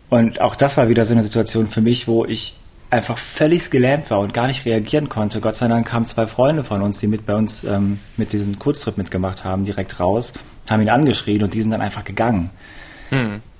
Und 0.09 0.41
auch 0.41 0.57
das 0.57 0.77
war 0.77 0.89
wieder 0.89 1.05
so 1.05 1.13
eine 1.13 1.23
Situation 1.23 1.67
für 1.67 1.81
mich, 1.81 2.09
wo 2.09 2.25
ich 2.25 2.57
einfach 2.91 3.17
völlig 3.17 3.71
gelähmt 3.71 4.11
war 4.11 4.21
und 4.21 4.35
gar 4.35 4.47
nicht 4.47 4.67
reagieren 4.67 5.09
konnte. 5.09 5.41
Gott 5.41 5.57
sei 5.57 5.69
Dank 5.69 5.89
kamen 5.89 6.05
zwei 6.05 6.27
Freunde 6.27 6.65
von 6.65 6.83
uns, 6.83 7.01
die 7.01 7.07
mit 7.07 7.25
bei 7.25 7.35
uns 7.35 7.65
ähm, 7.65 7.99
mit 8.19 8.33
diesem 8.33 8.59
Kurztrip 8.59 8.99
mitgemacht 8.99 9.45
haben, 9.45 9.65
direkt 9.65 9.99
raus, 9.99 10.35
haben 10.69 10.83
ihn 10.83 10.91
angeschrien 10.91 11.43
und 11.43 11.55
die 11.55 11.63
sind 11.63 11.71
dann 11.71 11.81
einfach 11.81 12.05
gegangen. 12.05 12.51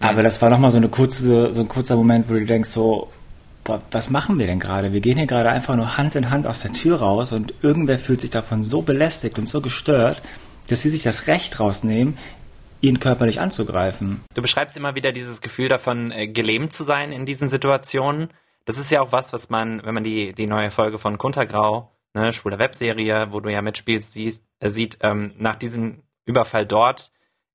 Aber 0.01 0.23
das 0.23 0.41
war 0.43 0.51
nochmal 0.51 0.71
so 0.71 0.77
eine 0.77 0.89
kurze, 0.89 1.53
so 1.53 1.61
ein 1.61 1.69
kurzer 1.69 1.97
Moment, 1.97 2.29
wo 2.29 2.35
du 2.35 2.45
denkst 2.45 2.71
so, 2.71 3.09
boah, 3.65 3.83
was 3.91 4.11
machen 4.11 4.39
wir 4.39 4.47
denn 4.47 4.61
gerade? 4.61 4.93
Wir 4.93 5.01
gehen 5.01 5.17
hier 5.17 5.27
gerade 5.27 5.51
einfach 5.51 5.77
nur 5.77 5.97
Hand 5.97 6.17
in 6.17 6.31
Hand 6.31 6.47
aus 6.47 6.63
der 6.63 6.73
Tür 6.73 6.99
raus 7.01 7.33
und 7.33 7.55
irgendwer 7.63 7.99
fühlt 7.99 8.21
sich 8.21 8.31
davon 8.31 8.65
so 8.65 8.83
belästigt 8.83 9.39
und 9.39 9.49
so 9.49 9.61
gestört, 9.61 10.23
dass 10.69 10.83
sie 10.83 10.89
sich 10.89 11.03
das 11.03 11.27
Recht 11.27 11.61
rausnehmen, 11.61 12.19
ihn 12.81 12.99
körperlich 12.99 13.41
anzugreifen. 13.41 14.23
Du 14.35 14.43
beschreibst 14.43 14.77
immer 14.77 14.95
wieder 14.95 15.13
dieses 15.13 15.41
Gefühl 15.41 15.69
davon, 15.69 16.11
äh, 16.11 16.29
gelähmt 16.29 16.73
zu 16.73 16.85
sein 16.85 17.13
in 17.13 17.27
diesen 17.27 17.49
Situationen. 17.49 18.29
Das 18.65 18.79
ist 18.79 18.91
ja 18.91 19.01
auch 19.01 19.13
was, 19.13 19.33
was 19.33 19.51
man, 19.51 19.83
wenn 19.85 19.95
man 19.95 20.05
die, 20.05 20.33
die 20.33 20.47
neue 20.47 20.71
Folge 20.71 20.99
von 20.99 21.19
Kuntergrau, 21.19 21.93
ne, 22.15 22.33
schwuler 22.33 22.59
Webserie, 22.59 23.29
wo 23.31 23.41
du 23.41 23.51
ja 23.51 23.63
mitspielst, 23.63 24.13
siehst, 24.13 24.47
äh, 24.61 24.71
sieht, 24.71 24.99
ähm, 25.03 25.33
nach 25.39 25.57
diesem 25.57 26.03
Überfall 26.25 26.67
dort 26.67 27.13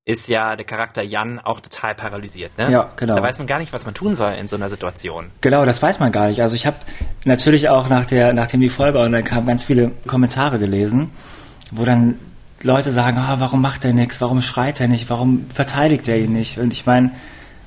ist 0.08 0.26
ja 0.26 0.56
der 0.56 0.64
Charakter 0.64 1.02
Jan 1.02 1.38
auch 1.38 1.60
total 1.60 1.94
paralysiert. 1.94 2.56
Ne? 2.56 2.72
Ja, 2.72 2.90
genau. 2.96 3.16
Da 3.16 3.22
weiß 3.22 3.36
man 3.38 3.46
gar 3.46 3.58
nicht, 3.58 3.74
was 3.74 3.84
man 3.84 3.92
tun 3.92 4.14
soll 4.14 4.32
in 4.40 4.48
so 4.48 4.56
einer 4.56 4.70
Situation. 4.70 5.26
Genau, 5.42 5.66
das 5.66 5.82
weiß 5.82 6.00
man 6.00 6.12
gar 6.12 6.28
nicht. 6.28 6.40
Also 6.40 6.56
ich 6.56 6.66
habe 6.66 6.78
natürlich 7.26 7.68
auch 7.68 7.90
nach 7.90 8.06
der, 8.06 8.32
nachdem 8.32 8.60
die 8.60 8.70
Folge 8.70 8.98
online 9.00 9.22
kam, 9.22 9.46
ganz 9.46 9.64
viele 9.64 9.90
Kommentare 10.06 10.58
gelesen, 10.58 11.10
wo 11.72 11.84
dann 11.84 12.14
Leute 12.62 12.90
sagen, 12.90 13.18
ah, 13.18 13.36
warum 13.38 13.60
macht 13.60 13.84
er 13.84 13.92
nichts, 13.92 14.18
warum 14.22 14.40
schreit 14.40 14.80
er 14.80 14.88
nicht, 14.88 15.10
warum 15.10 15.44
verteidigt 15.54 16.08
er 16.08 16.16
ihn 16.16 16.32
nicht? 16.32 16.56
Und 16.56 16.72
ich 16.72 16.86
meine, 16.86 17.10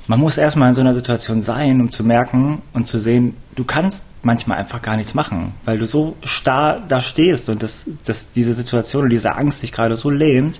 man 0.08 0.20
muss 0.20 0.40
erstmal 0.40 0.70
in 0.70 0.74
so 0.74 0.82
einer 0.82 0.96
Situation 0.96 1.42
sein, 1.42 1.80
um 1.80 1.92
zu 1.92 2.04
merken 2.04 2.64
und 2.74 2.88
zu 2.88 2.98
sehen, 2.98 3.38
du 3.54 3.66
kannst 3.66 4.04
manchmal 4.24 4.58
einfach 4.58 4.82
gar 4.82 4.98
nichts 4.98 5.14
machen, 5.14 5.54
weil 5.64 5.78
du 5.78 5.86
so 5.86 6.18
starr 6.24 6.82
da 6.88 7.02
stehst 7.02 7.50
und 7.50 7.62
dass, 7.62 7.86
dass 8.04 8.32
diese 8.32 8.56
Situation 8.56 9.04
und 9.04 9.10
diese 9.12 9.36
Angst 9.36 9.62
dich 9.62 9.72
gerade 9.72 9.96
so 9.96 10.10
lähmt, 10.10 10.60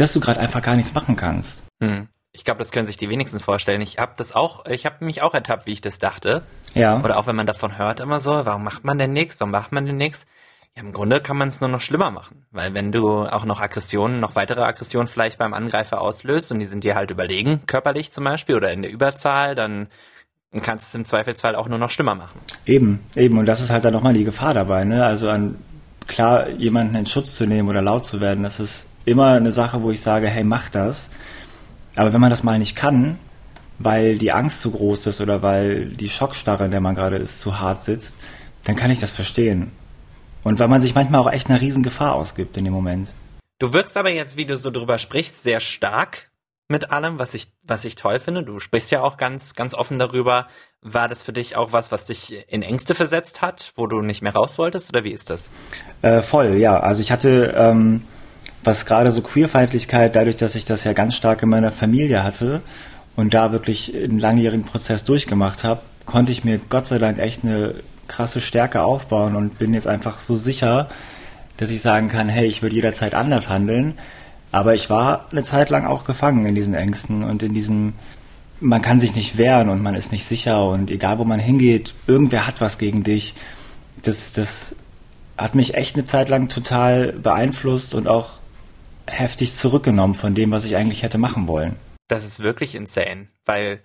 dass 0.00 0.12
du 0.12 0.20
gerade 0.20 0.40
einfach 0.40 0.62
gar 0.62 0.76
nichts 0.76 0.94
machen 0.94 1.16
kannst. 1.16 1.64
Hm. 1.80 2.08
Ich 2.32 2.44
glaube, 2.44 2.58
das 2.58 2.70
können 2.70 2.86
sich 2.86 2.96
die 2.96 3.08
wenigsten 3.08 3.40
vorstellen. 3.40 3.80
Ich 3.80 3.98
habe 3.98 4.12
das 4.16 4.32
auch, 4.32 4.64
ich 4.66 4.86
habe 4.86 5.04
mich 5.04 5.22
auch 5.22 5.34
ertappt, 5.34 5.66
wie 5.66 5.72
ich 5.72 5.80
das 5.80 5.98
dachte. 5.98 6.42
Ja. 6.74 7.02
Oder 7.02 7.16
auch 7.16 7.26
wenn 7.26 7.34
man 7.34 7.46
davon 7.46 7.78
hört 7.78 8.00
immer 8.00 8.20
so, 8.20 8.30
warum 8.30 8.62
macht 8.64 8.84
man 8.84 8.98
denn 8.98 9.12
nichts, 9.12 9.40
warum 9.40 9.50
macht 9.50 9.72
man 9.72 9.86
denn 9.86 9.96
nichts? 9.96 10.26
Ja, 10.76 10.82
im 10.82 10.92
Grunde 10.92 11.20
kann 11.20 11.36
man 11.36 11.48
es 11.48 11.60
nur 11.60 11.70
noch 11.70 11.80
schlimmer 11.80 12.10
machen. 12.10 12.46
Weil 12.52 12.74
wenn 12.74 12.92
du 12.92 13.22
auch 13.22 13.44
noch 13.44 13.60
Aggressionen, 13.60 14.20
noch 14.20 14.36
weitere 14.36 14.62
Aggressionen 14.62 15.08
vielleicht 15.08 15.38
beim 15.38 15.54
Angreifer 15.54 16.00
auslöst 16.00 16.52
und 16.52 16.60
die 16.60 16.66
sind 16.66 16.84
dir 16.84 16.94
halt 16.94 17.10
überlegen, 17.10 17.66
körperlich 17.66 18.12
zum 18.12 18.24
Beispiel 18.24 18.54
oder 18.54 18.72
in 18.72 18.82
der 18.82 18.92
Überzahl, 18.92 19.54
dann 19.54 19.88
kannst 20.62 20.86
du 20.86 20.90
es 20.90 21.00
im 21.00 21.04
Zweifelsfall 21.06 21.56
auch 21.56 21.68
nur 21.68 21.78
noch 21.78 21.90
schlimmer 21.90 22.14
machen. 22.14 22.40
Eben, 22.66 23.00
eben. 23.16 23.38
Und 23.38 23.46
das 23.46 23.60
ist 23.60 23.70
halt 23.70 23.84
dann 23.84 23.94
nochmal 23.94 24.14
die 24.14 24.24
Gefahr 24.24 24.54
dabei, 24.54 24.84
ne? 24.84 25.04
Also 25.04 25.28
an 25.28 25.56
klar, 26.06 26.48
jemanden 26.50 26.94
in 26.94 27.06
Schutz 27.06 27.34
zu 27.34 27.46
nehmen 27.46 27.68
oder 27.68 27.82
laut 27.82 28.04
zu 28.04 28.20
werden, 28.20 28.44
das 28.44 28.60
ist 28.60 28.87
immer 29.08 29.32
eine 29.32 29.52
Sache, 29.52 29.82
wo 29.82 29.90
ich 29.90 30.00
sage, 30.00 30.28
hey, 30.28 30.44
mach 30.44 30.68
das. 30.68 31.10
Aber 31.96 32.12
wenn 32.12 32.20
man 32.20 32.30
das 32.30 32.44
mal 32.44 32.58
nicht 32.58 32.76
kann, 32.76 33.18
weil 33.78 34.18
die 34.18 34.32
Angst 34.32 34.60
zu 34.60 34.70
groß 34.70 35.06
ist 35.06 35.20
oder 35.20 35.42
weil 35.42 35.86
die 35.86 36.08
Schockstarre, 36.08 36.64
in 36.64 36.70
der 36.70 36.80
man 36.80 36.94
gerade 36.94 37.16
ist, 37.16 37.40
zu 37.40 37.58
hart 37.58 37.82
sitzt, 37.82 38.16
dann 38.64 38.76
kann 38.76 38.90
ich 38.90 39.00
das 39.00 39.10
verstehen. 39.10 39.72
Und 40.44 40.58
weil 40.58 40.68
man 40.68 40.80
sich 40.80 40.94
manchmal 40.94 41.20
auch 41.20 41.32
echt 41.32 41.48
einer 41.50 41.60
riesen 41.60 41.82
Gefahr 41.82 42.14
ausgibt 42.14 42.56
in 42.56 42.64
dem 42.64 42.72
Moment. 42.72 43.12
Du 43.58 43.72
wirkst 43.72 43.96
aber 43.96 44.10
jetzt, 44.10 44.36
wie 44.36 44.46
du 44.46 44.56
so 44.56 44.70
drüber 44.70 44.98
sprichst, 44.98 45.42
sehr 45.42 45.60
stark. 45.60 46.30
mit 46.68 46.90
allem, 46.92 47.18
was 47.18 47.34
ich, 47.34 47.48
was 47.62 47.84
ich 47.84 47.94
toll 47.96 48.20
finde. 48.20 48.42
Du 48.42 48.60
sprichst 48.60 48.90
ja 48.90 49.00
auch 49.00 49.16
ganz, 49.16 49.54
ganz 49.54 49.74
offen 49.74 49.98
darüber. 49.98 50.48
War 50.82 51.08
das 51.08 51.22
für 51.22 51.32
dich 51.32 51.56
auch 51.56 51.72
was, 51.72 51.90
was 51.90 52.04
dich 52.04 52.44
in 52.48 52.62
Ängste 52.62 52.94
versetzt 52.94 53.40
hat, 53.42 53.72
wo 53.74 53.86
du 53.86 54.02
nicht 54.02 54.22
mehr 54.22 54.34
raus 54.34 54.58
wolltest, 54.58 54.90
oder 54.90 55.02
wie 55.02 55.12
ist 55.12 55.30
das? 55.30 55.50
Äh, 56.02 56.22
voll, 56.22 56.58
ja. 56.58 56.78
Also 56.78 57.02
ich 57.02 57.10
hatte, 57.10 57.54
ähm, 57.56 58.04
was 58.64 58.86
gerade 58.86 59.12
so 59.12 59.22
Queerfeindlichkeit, 59.22 60.16
dadurch, 60.16 60.36
dass 60.36 60.54
ich 60.54 60.64
das 60.64 60.84
ja 60.84 60.92
ganz 60.92 61.14
stark 61.14 61.42
in 61.42 61.48
meiner 61.48 61.72
Familie 61.72 62.22
hatte 62.24 62.60
und 63.16 63.34
da 63.34 63.52
wirklich 63.52 63.94
einen 63.94 64.18
langjährigen 64.18 64.64
Prozess 64.64 65.04
durchgemacht 65.04 65.64
habe, 65.64 65.80
konnte 66.06 66.32
ich 66.32 66.44
mir 66.44 66.58
Gott 66.68 66.86
sei 66.86 66.98
Dank 66.98 67.18
echt 67.18 67.44
eine 67.44 67.74
krasse 68.08 68.40
Stärke 68.40 68.82
aufbauen 68.82 69.36
und 69.36 69.58
bin 69.58 69.74
jetzt 69.74 69.86
einfach 69.86 70.18
so 70.18 70.34
sicher, 70.34 70.88
dass 71.58 71.70
ich 71.70 71.82
sagen 71.82 72.08
kann, 72.08 72.28
hey, 72.28 72.46
ich 72.46 72.62
würde 72.62 72.74
jederzeit 72.74 73.14
anders 73.14 73.48
handeln. 73.48 73.98
Aber 74.50 74.74
ich 74.74 74.88
war 74.88 75.26
eine 75.30 75.42
Zeit 75.42 75.68
lang 75.68 75.86
auch 75.86 76.04
gefangen 76.04 76.46
in 76.46 76.54
diesen 76.54 76.74
Ängsten 76.74 77.22
und 77.22 77.42
in 77.42 77.52
diesem, 77.52 77.92
man 78.60 78.80
kann 78.80 78.98
sich 78.98 79.14
nicht 79.14 79.36
wehren 79.36 79.68
und 79.68 79.82
man 79.82 79.94
ist 79.94 80.10
nicht 80.10 80.24
sicher 80.24 80.66
und 80.66 80.90
egal 80.90 81.18
wo 81.18 81.24
man 81.24 81.38
hingeht, 81.38 81.92
irgendwer 82.06 82.46
hat 82.46 82.60
was 82.60 82.78
gegen 82.78 83.02
dich. 83.02 83.34
Das, 84.02 84.32
das 84.32 84.74
hat 85.36 85.54
mich 85.54 85.74
echt 85.74 85.96
eine 85.96 86.04
Zeit 86.04 86.28
lang 86.28 86.48
total 86.48 87.12
beeinflusst 87.12 87.94
und 87.94 88.08
auch 88.08 88.30
heftig 89.10 89.54
zurückgenommen 89.54 90.14
von 90.14 90.34
dem, 90.34 90.52
was 90.52 90.64
ich 90.64 90.76
eigentlich 90.76 91.02
hätte 91.02 91.18
machen 91.18 91.48
wollen. 91.48 91.76
Das 92.08 92.24
ist 92.24 92.40
wirklich 92.40 92.74
insane, 92.74 93.28
weil 93.44 93.82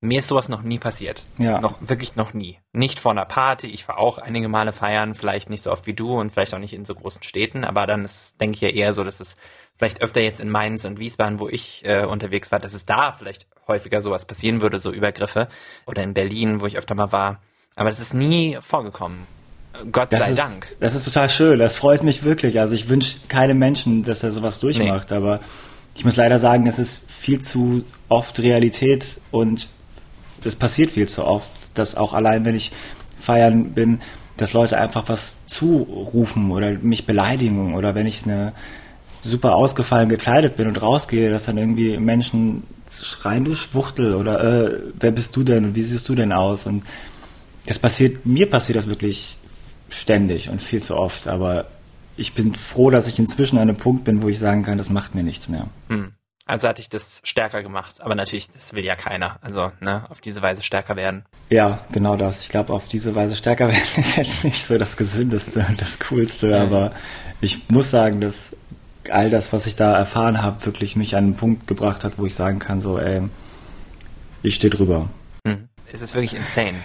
mir 0.00 0.18
ist 0.18 0.28
sowas 0.28 0.48
noch 0.48 0.62
nie 0.62 0.78
passiert. 0.78 1.22
Ja. 1.38 1.60
Noch, 1.60 1.78
wirklich 1.80 2.14
noch 2.14 2.34
nie. 2.34 2.58
Nicht 2.72 2.98
vor 2.98 3.12
einer 3.12 3.24
Party. 3.24 3.68
Ich 3.68 3.88
war 3.88 3.98
auch 3.98 4.18
einige 4.18 4.48
Male 4.48 4.72
feiern, 4.72 5.14
vielleicht 5.14 5.48
nicht 5.48 5.62
so 5.62 5.72
oft 5.72 5.86
wie 5.86 5.94
du 5.94 6.20
und 6.20 6.30
vielleicht 6.30 6.54
auch 6.54 6.58
nicht 6.58 6.74
in 6.74 6.84
so 6.84 6.94
großen 6.94 7.22
Städten, 7.22 7.64
aber 7.64 7.86
dann 7.86 8.04
ist, 8.04 8.38
denke 8.40 8.56
ich 8.56 8.60
ja 8.60 8.68
eher 8.68 8.92
so, 8.92 9.02
dass 9.02 9.20
es 9.20 9.36
vielleicht 9.76 10.02
öfter 10.02 10.20
jetzt 10.20 10.40
in 10.40 10.50
Mainz 10.50 10.84
und 10.84 10.98
Wiesbaden, 10.98 11.40
wo 11.40 11.48
ich 11.48 11.84
äh, 11.86 12.04
unterwegs 12.04 12.52
war, 12.52 12.60
dass 12.60 12.74
es 12.74 12.84
da 12.84 13.12
vielleicht 13.12 13.46
häufiger 13.66 14.02
sowas 14.02 14.26
passieren 14.26 14.60
würde, 14.60 14.78
so 14.78 14.92
Übergriffe. 14.92 15.48
Oder 15.86 16.02
in 16.02 16.14
Berlin, 16.14 16.60
wo 16.60 16.66
ich 16.66 16.76
öfter 16.76 16.94
mal 16.94 17.10
war. 17.10 17.40
Aber 17.74 17.88
das 17.88 17.98
ist 17.98 18.14
nie 18.14 18.58
vorgekommen. 18.60 19.26
Gott 19.90 20.12
Das 20.12 20.20
sei 20.20 20.30
ist, 20.30 20.38
Dank. 20.38 20.66
Das 20.80 20.94
ist 20.94 21.04
total 21.04 21.28
schön. 21.28 21.58
Das 21.58 21.76
freut 21.76 22.02
mich 22.02 22.22
wirklich. 22.22 22.60
Also 22.60 22.74
ich 22.74 22.88
wünsche 22.88 23.18
keinem 23.28 23.58
Menschen, 23.58 24.04
dass 24.04 24.22
er 24.22 24.32
sowas 24.32 24.60
durchmacht. 24.60 25.12
Aber 25.12 25.40
ich 25.94 26.04
muss 26.04 26.16
leider 26.16 26.38
sagen, 26.38 26.66
es 26.66 26.78
ist 26.78 27.00
viel 27.06 27.40
zu 27.40 27.84
oft 28.08 28.40
Realität 28.40 29.20
und 29.30 29.68
es 30.44 30.56
passiert 30.56 30.90
viel 30.90 31.08
zu 31.08 31.24
oft, 31.24 31.50
dass 31.74 31.94
auch 31.94 32.12
allein, 32.12 32.44
wenn 32.44 32.54
ich 32.54 32.72
feiern 33.18 33.72
bin, 33.72 34.00
dass 34.36 34.52
Leute 34.52 34.78
einfach 34.78 35.08
was 35.08 35.36
zurufen 35.46 36.50
oder 36.50 36.72
mich 36.72 37.06
beleidigen 37.06 37.74
oder 37.74 37.94
wenn 37.94 38.06
ich 38.06 38.24
eine 38.24 38.52
super 39.22 39.54
ausgefallen 39.54 40.08
gekleidet 40.08 40.56
bin 40.56 40.68
und 40.68 40.80
rausgehe, 40.82 41.30
dass 41.30 41.44
dann 41.44 41.56
irgendwie 41.56 41.96
Menschen 41.98 42.64
schreien, 42.90 43.44
du 43.44 43.54
Schwuchtel 43.54 44.14
oder 44.14 44.42
äh, 44.42 44.80
wer 45.00 45.10
bist 45.12 45.34
du 45.34 45.44
denn 45.44 45.64
und 45.64 45.74
wie 45.74 45.82
siehst 45.82 46.08
du 46.08 46.14
denn 46.14 46.32
aus? 46.32 46.66
Und 46.66 46.82
das 47.66 47.78
passiert, 47.78 48.26
mir 48.26 48.50
passiert 48.50 48.76
das 48.76 48.88
wirklich 48.88 49.38
ständig 49.88 50.48
und 50.48 50.62
viel 50.62 50.82
zu 50.82 50.96
oft, 50.96 51.28
aber 51.28 51.66
ich 52.16 52.34
bin 52.34 52.54
froh, 52.54 52.90
dass 52.90 53.06
ich 53.06 53.18
inzwischen 53.18 53.56
an 53.58 53.68
einem 53.68 53.76
Punkt 53.76 54.04
bin, 54.04 54.22
wo 54.22 54.28
ich 54.28 54.38
sagen 54.38 54.62
kann, 54.62 54.78
das 54.78 54.90
macht 54.90 55.14
mir 55.14 55.22
nichts 55.22 55.48
mehr. 55.48 55.68
Hm. 55.88 56.12
Also 56.46 56.68
hatte 56.68 56.82
ich 56.82 56.90
das 56.90 57.20
stärker 57.24 57.62
gemacht. 57.62 58.02
Aber 58.02 58.14
natürlich, 58.14 58.50
das 58.50 58.74
will 58.74 58.84
ja 58.84 58.96
keiner. 58.96 59.38
Also, 59.40 59.72
ne, 59.80 60.04
auf 60.10 60.20
diese 60.20 60.42
Weise 60.42 60.62
stärker 60.62 60.94
werden. 60.94 61.24
Ja, 61.48 61.86
genau 61.90 62.16
das. 62.16 62.40
Ich 62.42 62.50
glaube, 62.50 62.72
auf 62.72 62.88
diese 62.88 63.14
Weise 63.14 63.34
stärker 63.34 63.68
werden 63.72 63.82
ist 63.96 64.16
jetzt 64.16 64.44
nicht 64.44 64.64
so 64.64 64.76
das 64.76 64.96
Gesündeste 64.96 65.64
und 65.68 65.80
das 65.80 65.98
Coolste, 65.98 66.58
aber 66.58 66.92
ich 67.40 67.68
muss 67.70 67.90
sagen, 67.90 68.20
dass 68.20 68.36
all 69.10 69.30
das, 69.30 69.52
was 69.52 69.66
ich 69.66 69.74
da 69.74 69.96
erfahren 69.96 70.42
habe, 70.42 70.64
wirklich 70.66 70.96
mich 70.96 71.16
an 71.16 71.24
einen 71.24 71.36
Punkt 71.36 71.66
gebracht 71.66 72.04
hat, 72.04 72.18
wo 72.18 72.26
ich 72.26 72.34
sagen 72.34 72.58
kann, 72.58 72.80
so, 72.80 72.98
ey, 72.98 73.22
ich 74.42 74.54
stehe 74.54 74.70
drüber. 74.70 75.08
Hm. 75.46 75.68
Es 75.92 76.02
ist 76.02 76.14
wirklich 76.14 76.34
insane. 76.34 76.78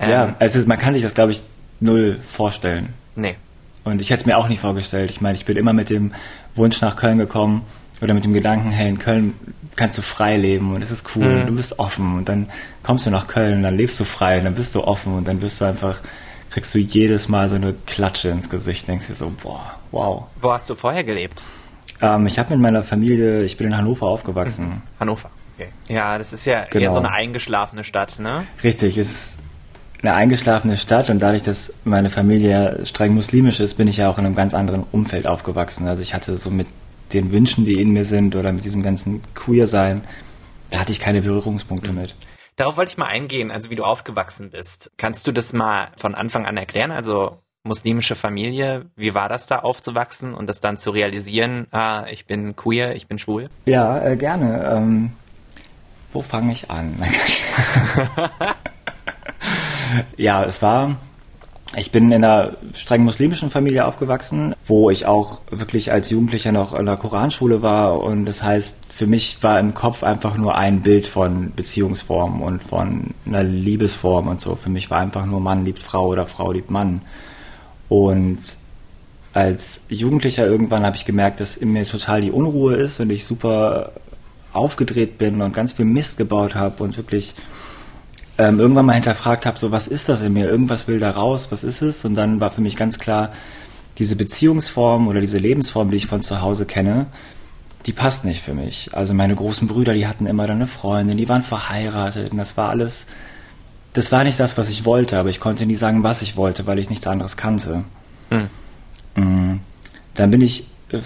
ja, 0.00 0.26
Ähm, 0.26 0.34
es 0.38 0.54
ist, 0.54 0.68
man 0.68 0.78
kann 0.78 0.94
sich 0.94 1.02
das, 1.02 1.14
glaube 1.14 1.32
ich, 1.32 1.42
null 1.82 2.20
vorstellen. 2.28 2.90
Nee. 3.14 3.36
Und 3.84 4.00
ich 4.00 4.10
hätte 4.10 4.20
es 4.20 4.26
mir 4.26 4.36
auch 4.38 4.48
nicht 4.48 4.60
vorgestellt. 4.60 5.10
Ich 5.10 5.20
meine, 5.20 5.34
ich 5.36 5.44
bin 5.44 5.56
immer 5.56 5.72
mit 5.72 5.90
dem 5.90 6.12
Wunsch 6.54 6.80
nach 6.80 6.96
Köln 6.96 7.18
gekommen 7.18 7.62
oder 8.00 8.14
mit 8.14 8.24
dem 8.24 8.32
Gedanken, 8.32 8.70
hey, 8.70 8.88
in 8.88 8.98
Köln 8.98 9.34
kannst 9.76 9.98
du 9.98 10.02
frei 10.02 10.36
leben 10.36 10.74
und 10.74 10.82
es 10.82 10.90
ist 10.90 11.04
cool, 11.16 11.24
Mhm. 11.34 11.40
und 11.40 11.46
du 11.48 11.56
bist 11.56 11.78
offen 11.78 12.16
und 12.18 12.28
dann 12.28 12.48
kommst 12.82 13.06
du 13.06 13.10
nach 13.10 13.26
Köln 13.26 13.54
und 13.54 13.62
dann 13.62 13.76
lebst 13.76 13.98
du 13.98 14.04
frei 14.04 14.38
und 14.38 14.44
dann 14.44 14.54
bist 14.54 14.74
du 14.74 14.84
offen 14.84 15.14
und 15.14 15.26
dann 15.26 15.40
bist 15.40 15.60
du 15.60 15.64
einfach, 15.64 16.00
kriegst 16.50 16.74
du 16.74 16.78
jedes 16.78 17.28
Mal 17.28 17.48
so 17.48 17.56
eine 17.56 17.74
Klatsche 17.86 18.28
ins 18.28 18.48
Gesicht, 18.50 18.86
denkst 18.86 19.06
dir 19.06 19.14
so, 19.14 19.32
boah, 19.42 19.76
wow. 19.90 20.24
Wo 20.40 20.52
hast 20.52 20.68
du 20.68 20.74
vorher 20.74 21.04
gelebt? 21.04 21.44
Ähm, 22.00 22.26
ich 22.26 22.38
habe 22.38 22.50
mit 22.50 22.60
meiner 22.60 22.84
Familie, 22.84 23.42
ich 23.44 23.56
bin 23.56 23.68
in 23.68 23.76
Hannover 23.76 24.06
aufgewachsen. 24.08 24.82
Hannover. 25.00 25.30
Okay. 25.56 25.68
Ja, 25.88 26.18
das 26.18 26.32
ist 26.32 26.44
ja 26.44 26.60
eher 26.64 26.66
Genau. 26.70 26.92
so 26.92 26.98
eine 26.98 27.12
eingeschlafene 27.12 27.82
Stadt, 27.84 28.18
ne? 28.18 28.44
Richtig, 28.62 28.98
es 28.98 29.10
ist 29.10 29.38
eine 30.02 30.14
eingeschlafene 30.14 30.76
Stadt 30.76 31.10
und 31.10 31.20
dadurch, 31.20 31.42
dass 31.42 31.72
meine 31.84 32.10
Familie 32.10 32.80
streng 32.84 33.14
muslimisch 33.14 33.60
ist, 33.60 33.74
bin 33.74 33.86
ich 33.86 33.98
ja 33.98 34.10
auch 34.10 34.18
in 34.18 34.26
einem 34.26 34.34
ganz 34.34 34.52
anderen 34.52 34.84
Umfeld 34.90 35.28
aufgewachsen. 35.28 35.86
Also 35.86 36.02
ich 36.02 36.12
hatte 36.12 36.38
so 36.38 36.50
mit 36.50 36.66
den 37.12 37.30
Wünschen, 37.30 37.64
die 37.64 37.80
in 37.80 37.90
mir 37.90 38.04
sind 38.04 38.34
oder 38.34 38.52
mit 38.52 38.64
diesem 38.64 38.82
ganzen 38.82 39.22
Queer-Sein, 39.34 40.02
da 40.70 40.80
hatte 40.80 40.92
ich 40.92 40.98
keine 40.98 41.22
Berührungspunkte 41.22 41.92
mit. 41.92 42.16
Darauf 42.56 42.76
wollte 42.76 42.90
ich 42.90 42.98
mal 42.98 43.06
eingehen, 43.06 43.50
also 43.50 43.70
wie 43.70 43.76
du 43.76 43.84
aufgewachsen 43.84 44.50
bist. 44.50 44.90
Kannst 44.96 45.26
du 45.26 45.32
das 45.32 45.52
mal 45.52 45.88
von 45.96 46.14
Anfang 46.14 46.46
an 46.46 46.56
erklären? 46.56 46.90
Also 46.90 47.38
muslimische 47.62 48.14
Familie, 48.14 48.86
wie 48.96 49.14
war 49.14 49.28
das 49.28 49.46
da 49.46 49.60
aufzuwachsen 49.60 50.34
und 50.34 50.48
das 50.48 50.60
dann 50.60 50.78
zu 50.78 50.90
realisieren, 50.90 51.66
ah, 51.70 52.06
ich 52.10 52.26
bin 52.26 52.56
queer, 52.56 52.96
ich 52.96 53.06
bin 53.06 53.18
schwul? 53.18 53.48
Ja, 53.66 54.02
äh, 54.04 54.16
gerne. 54.16 54.72
Ähm, 54.74 55.12
wo 56.12 56.22
fange 56.22 56.52
ich 56.52 56.70
an? 56.70 57.04
Ja, 60.16 60.44
es 60.44 60.62
war. 60.62 60.96
Ich 61.74 61.90
bin 61.90 62.12
in 62.12 62.22
einer 62.22 62.52
streng 62.74 63.02
muslimischen 63.02 63.48
Familie 63.48 63.86
aufgewachsen, 63.86 64.54
wo 64.66 64.90
ich 64.90 65.06
auch 65.06 65.40
wirklich 65.50 65.90
als 65.90 66.10
Jugendlicher 66.10 66.52
noch 66.52 66.74
in 66.74 66.84
der 66.84 66.98
Koranschule 66.98 67.62
war. 67.62 68.00
Und 68.00 68.26
das 68.26 68.42
heißt, 68.42 68.76
für 68.90 69.06
mich 69.06 69.42
war 69.42 69.58
im 69.58 69.72
Kopf 69.72 70.02
einfach 70.02 70.36
nur 70.36 70.54
ein 70.54 70.82
Bild 70.82 71.06
von 71.06 71.52
Beziehungsform 71.56 72.42
und 72.42 72.62
von 72.62 73.14
einer 73.24 73.42
Liebesform 73.42 74.28
und 74.28 74.40
so. 74.40 74.54
Für 74.54 74.68
mich 74.68 74.90
war 74.90 74.98
einfach 74.98 75.24
nur 75.24 75.40
Mann 75.40 75.64
liebt 75.64 75.82
Frau 75.82 76.08
oder 76.08 76.26
Frau 76.26 76.52
liebt 76.52 76.70
Mann. 76.70 77.00
Und 77.88 78.38
als 79.32 79.80
Jugendlicher 79.88 80.46
irgendwann 80.46 80.84
habe 80.84 80.96
ich 80.96 81.06
gemerkt, 81.06 81.40
dass 81.40 81.56
in 81.56 81.72
mir 81.72 81.86
total 81.86 82.20
die 82.20 82.30
Unruhe 82.30 82.74
ist 82.74 83.00
und 83.00 83.10
ich 83.10 83.24
super 83.24 83.92
aufgedreht 84.52 85.16
bin 85.16 85.40
und 85.40 85.54
ganz 85.54 85.72
viel 85.72 85.86
Mist 85.86 86.18
gebaut 86.18 86.54
habe 86.54 86.82
und 86.84 86.98
wirklich 86.98 87.34
ähm, 88.38 88.58
irgendwann 88.58 88.86
mal 88.86 88.94
hinterfragt 88.94 89.46
habe, 89.46 89.58
so 89.58 89.70
was 89.70 89.86
ist 89.86 90.08
das 90.08 90.22
in 90.22 90.32
mir? 90.32 90.48
Irgendwas 90.48 90.88
will 90.88 90.98
da 90.98 91.10
raus, 91.10 91.48
was 91.50 91.64
ist 91.64 91.82
es? 91.82 92.04
Und 92.04 92.14
dann 92.14 92.40
war 92.40 92.50
für 92.50 92.60
mich 92.60 92.76
ganz 92.76 92.98
klar, 92.98 93.32
diese 93.98 94.16
Beziehungsform 94.16 95.08
oder 95.08 95.20
diese 95.20 95.38
Lebensform, 95.38 95.90
die 95.90 95.96
ich 95.96 96.06
von 96.06 96.22
zu 96.22 96.40
Hause 96.40 96.64
kenne, 96.64 97.06
die 97.86 97.92
passt 97.92 98.24
nicht 98.24 98.42
für 98.42 98.54
mich. 98.54 98.90
Also 98.92 99.12
meine 99.12 99.34
großen 99.34 99.68
Brüder, 99.68 99.92
die 99.92 100.06
hatten 100.06 100.26
immer 100.26 100.46
dann 100.46 100.56
eine 100.56 100.66
Freundin, 100.66 101.16
die 101.16 101.28
waren 101.28 101.42
verheiratet 101.42 102.32
und 102.32 102.38
das 102.38 102.56
war 102.56 102.70
alles, 102.70 103.06
das 103.92 104.12
war 104.12 104.24
nicht 104.24 104.40
das, 104.40 104.56
was 104.56 104.70
ich 104.70 104.84
wollte, 104.84 105.18
aber 105.18 105.28
ich 105.28 105.40
konnte 105.40 105.66
nie 105.66 105.74
sagen, 105.74 106.02
was 106.02 106.22
ich 106.22 106.36
wollte, 106.36 106.66
weil 106.66 106.78
ich 106.78 106.88
nichts 106.88 107.06
anderes 107.06 107.36
kannte. 107.36 107.84
Hm. 108.30 108.48
Mm. 109.14 109.60
Dann 110.14 110.30
bin 110.30 110.40
ich 110.40 110.66
äh, 110.90 111.00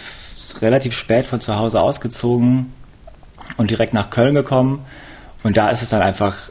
relativ 0.61 0.95
spät 0.95 1.27
von 1.27 1.41
zu 1.41 1.57
Hause 1.57 1.81
ausgezogen 1.81 2.73
und 3.57 3.71
direkt 3.71 3.95
nach 3.95 4.11
Köln 4.11 4.35
gekommen. 4.35 4.85
Und 5.43 5.57
da 5.57 5.71
ist 5.71 5.83
es 5.83 5.91
dann 5.91 6.03
einfach 6.03 6.51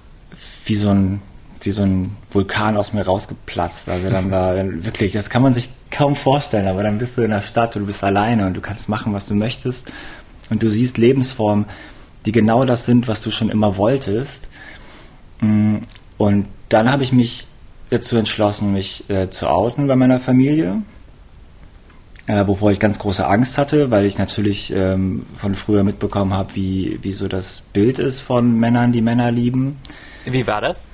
wie 0.65 0.75
so 0.75 0.89
ein, 0.89 1.21
wie 1.61 1.71
so 1.71 1.83
ein 1.83 2.15
Vulkan 2.29 2.77
aus 2.77 2.93
mir 2.93 3.05
rausgeplatzt. 3.05 3.89
Also 3.89 4.09
dann 4.09 4.31
war 4.31 4.55
wirklich, 4.55 5.13
das 5.13 5.29
kann 5.29 5.41
man 5.41 5.53
sich 5.53 5.69
kaum 5.91 6.15
vorstellen, 6.15 6.67
aber 6.67 6.83
dann 6.83 6.97
bist 6.97 7.17
du 7.17 7.21
in 7.21 7.31
der 7.31 7.41
Stadt 7.41 7.75
und 7.75 7.83
du 7.83 7.87
bist 7.87 8.03
alleine 8.03 8.45
und 8.47 8.55
du 8.55 8.61
kannst 8.61 8.89
machen, 8.89 9.13
was 9.13 9.27
du 9.27 9.35
möchtest. 9.35 9.91
Und 10.49 10.61
du 10.61 10.69
siehst 10.69 10.97
Lebensformen, 10.97 11.65
die 12.25 12.31
genau 12.31 12.65
das 12.65 12.85
sind, 12.85 13.07
was 13.07 13.21
du 13.21 13.31
schon 13.31 13.49
immer 13.49 13.77
wolltest. 13.77 14.47
Mm, 15.41 15.77
Und 16.17 16.47
dann 16.69 16.91
habe 16.91 17.03
ich 17.03 17.11
mich 17.11 17.47
dazu 17.89 18.17
entschlossen, 18.17 18.73
mich 18.73 19.09
äh, 19.09 19.29
zu 19.29 19.47
outen 19.47 19.87
bei 19.87 19.95
meiner 19.95 20.19
Familie 20.19 20.81
äh, 22.27 22.47
wovor 22.47 22.71
ich 22.71 22.79
ganz 22.79 22.99
große 22.99 23.25
Angst 23.25 23.57
hatte, 23.57 23.91
weil 23.91 24.05
ich 24.05 24.17
natürlich 24.17 24.71
ähm, 24.73 25.25
von 25.35 25.55
früher 25.55 25.83
mitbekommen 25.83 26.33
habe, 26.33 26.55
wie, 26.55 26.99
wie 27.01 27.11
so 27.11 27.27
das 27.27 27.61
Bild 27.73 27.99
ist 27.99 28.21
von 28.21 28.59
Männern, 28.59 28.91
die 28.91 29.01
Männer 29.01 29.31
lieben. 29.31 29.77
Wie 30.25 30.47
war 30.47 30.61
das? 30.61 30.91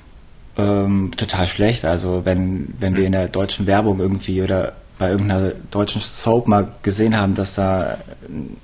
Ähm, 0.56 1.10
total 1.16 1.46
schlecht. 1.46 1.84
Also 1.84 2.24
wenn, 2.24 2.74
wenn 2.78 2.96
wir 2.96 3.06
in 3.06 3.12
der 3.12 3.28
deutschen 3.28 3.66
Werbung 3.66 4.00
irgendwie 4.00 4.42
oder 4.42 4.74
bei 4.98 5.10
irgendeiner 5.10 5.52
deutschen 5.70 6.00
Soap 6.00 6.46
mal 6.46 6.72
gesehen 6.82 7.16
haben, 7.16 7.34
dass 7.34 7.54
da 7.54 7.98
ein 8.28 8.58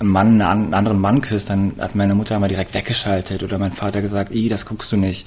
Mann 0.00 0.40
einen 0.40 0.74
anderen 0.74 0.98
Mann 0.98 1.20
küsst, 1.20 1.50
dann 1.50 1.74
hat 1.78 1.94
meine 1.94 2.14
Mutter 2.14 2.38
mal 2.38 2.48
direkt 2.48 2.74
weggeschaltet 2.74 3.42
oder 3.42 3.58
mein 3.58 3.72
Vater 3.72 4.00
gesagt, 4.00 4.34
i, 4.34 4.48
das 4.48 4.64
guckst 4.64 4.90
du 4.90 4.96
nicht. 4.96 5.26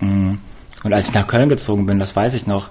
Mm. 0.00 0.34
Und 0.84 0.92
als 0.92 1.08
ich 1.08 1.14
nach 1.14 1.26
Köln 1.26 1.48
gezogen 1.48 1.86
bin, 1.86 1.98
das 1.98 2.14
weiß 2.14 2.34
ich 2.34 2.46
noch, 2.46 2.68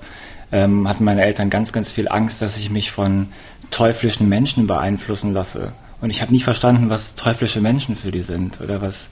ähm, 0.52 0.88
hatten 0.88 1.04
meine 1.04 1.24
Eltern 1.24 1.50
ganz, 1.50 1.72
ganz 1.72 1.92
viel 1.92 2.08
Angst, 2.10 2.42
dass 2.42 2.58
ich 2.58 2.70
mich 2.70 2.92
von 2.92 3.30
teuflischen 3.72 4.28
Menschen 4.30 4.68
beeinflussen 4.68 5.34
lasse 5.34 5.74
Und 6.02 6.10
ich 6.10 6.22
habe 6.22 6.34
nie 6.34 6.42
verstanden, 6.42 6.90
was 6.90 7.16
teuflische 7.16 7.62
Menschen 7.62 7.96
für 7.96 8.12
die 8.12 8.22
sind 8.22 8.60
oder 8.60 8.82
was, 8.82 9.10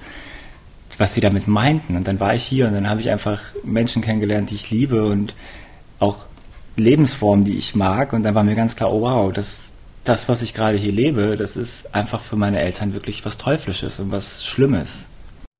was 0.99 1.13
die 1.13 1.21
damit 1.21 1.47
meinten. 1.47 1.95
Und 1.95 2.07
dann 2.07 2.19
war 2.19 2.35
ich 2.35 2.43
hier 2.43 2.67
und 2.67 2.73
dann 2.73 2.87
habe 2.87 3.01
ich 3.01 3.09
einfach 3.09 3.41
Menschen 3.63 4.01
kennengelernt, 4.01 4.51
die 4.51 4.55
ich 4.55 4.69
liebe 4.69 5.05
und 5.05 5.33
auch 5.97 6.27
Lebensformen, 6.75 7.45
die 7.45 7.57
ich 7.57 7.73
mag. 7.73 8.13
Und 8.13 8.23
dann 8.23 8.35
war 8.35 8.43
mir 8.43 8.55
ganz 8.55 8.75
klar, 8.75 8.93
oh 8.93 9.01
wow, 9.01 9.33
das, 9.33 9.71
das, 10.03 10.27
was 10.29 10.41
ich 10.41 10.53
gerade 10.53 10.77
hier 10.77 10.91
lebe, 10.91 11.37
das 11.37 11.55
ist 11.55 11.95
einfach 11.95 12.21
für 12.21 12.35
meine 12.35 12.59
Eltern 12.59 12.93
wirklich 12.93 13.25
was 13.25 13.37
Teuflisches 13.37 13.99
und 13.99 14.11
was 14.11 14.45
Schlimmes. 14.45 15.07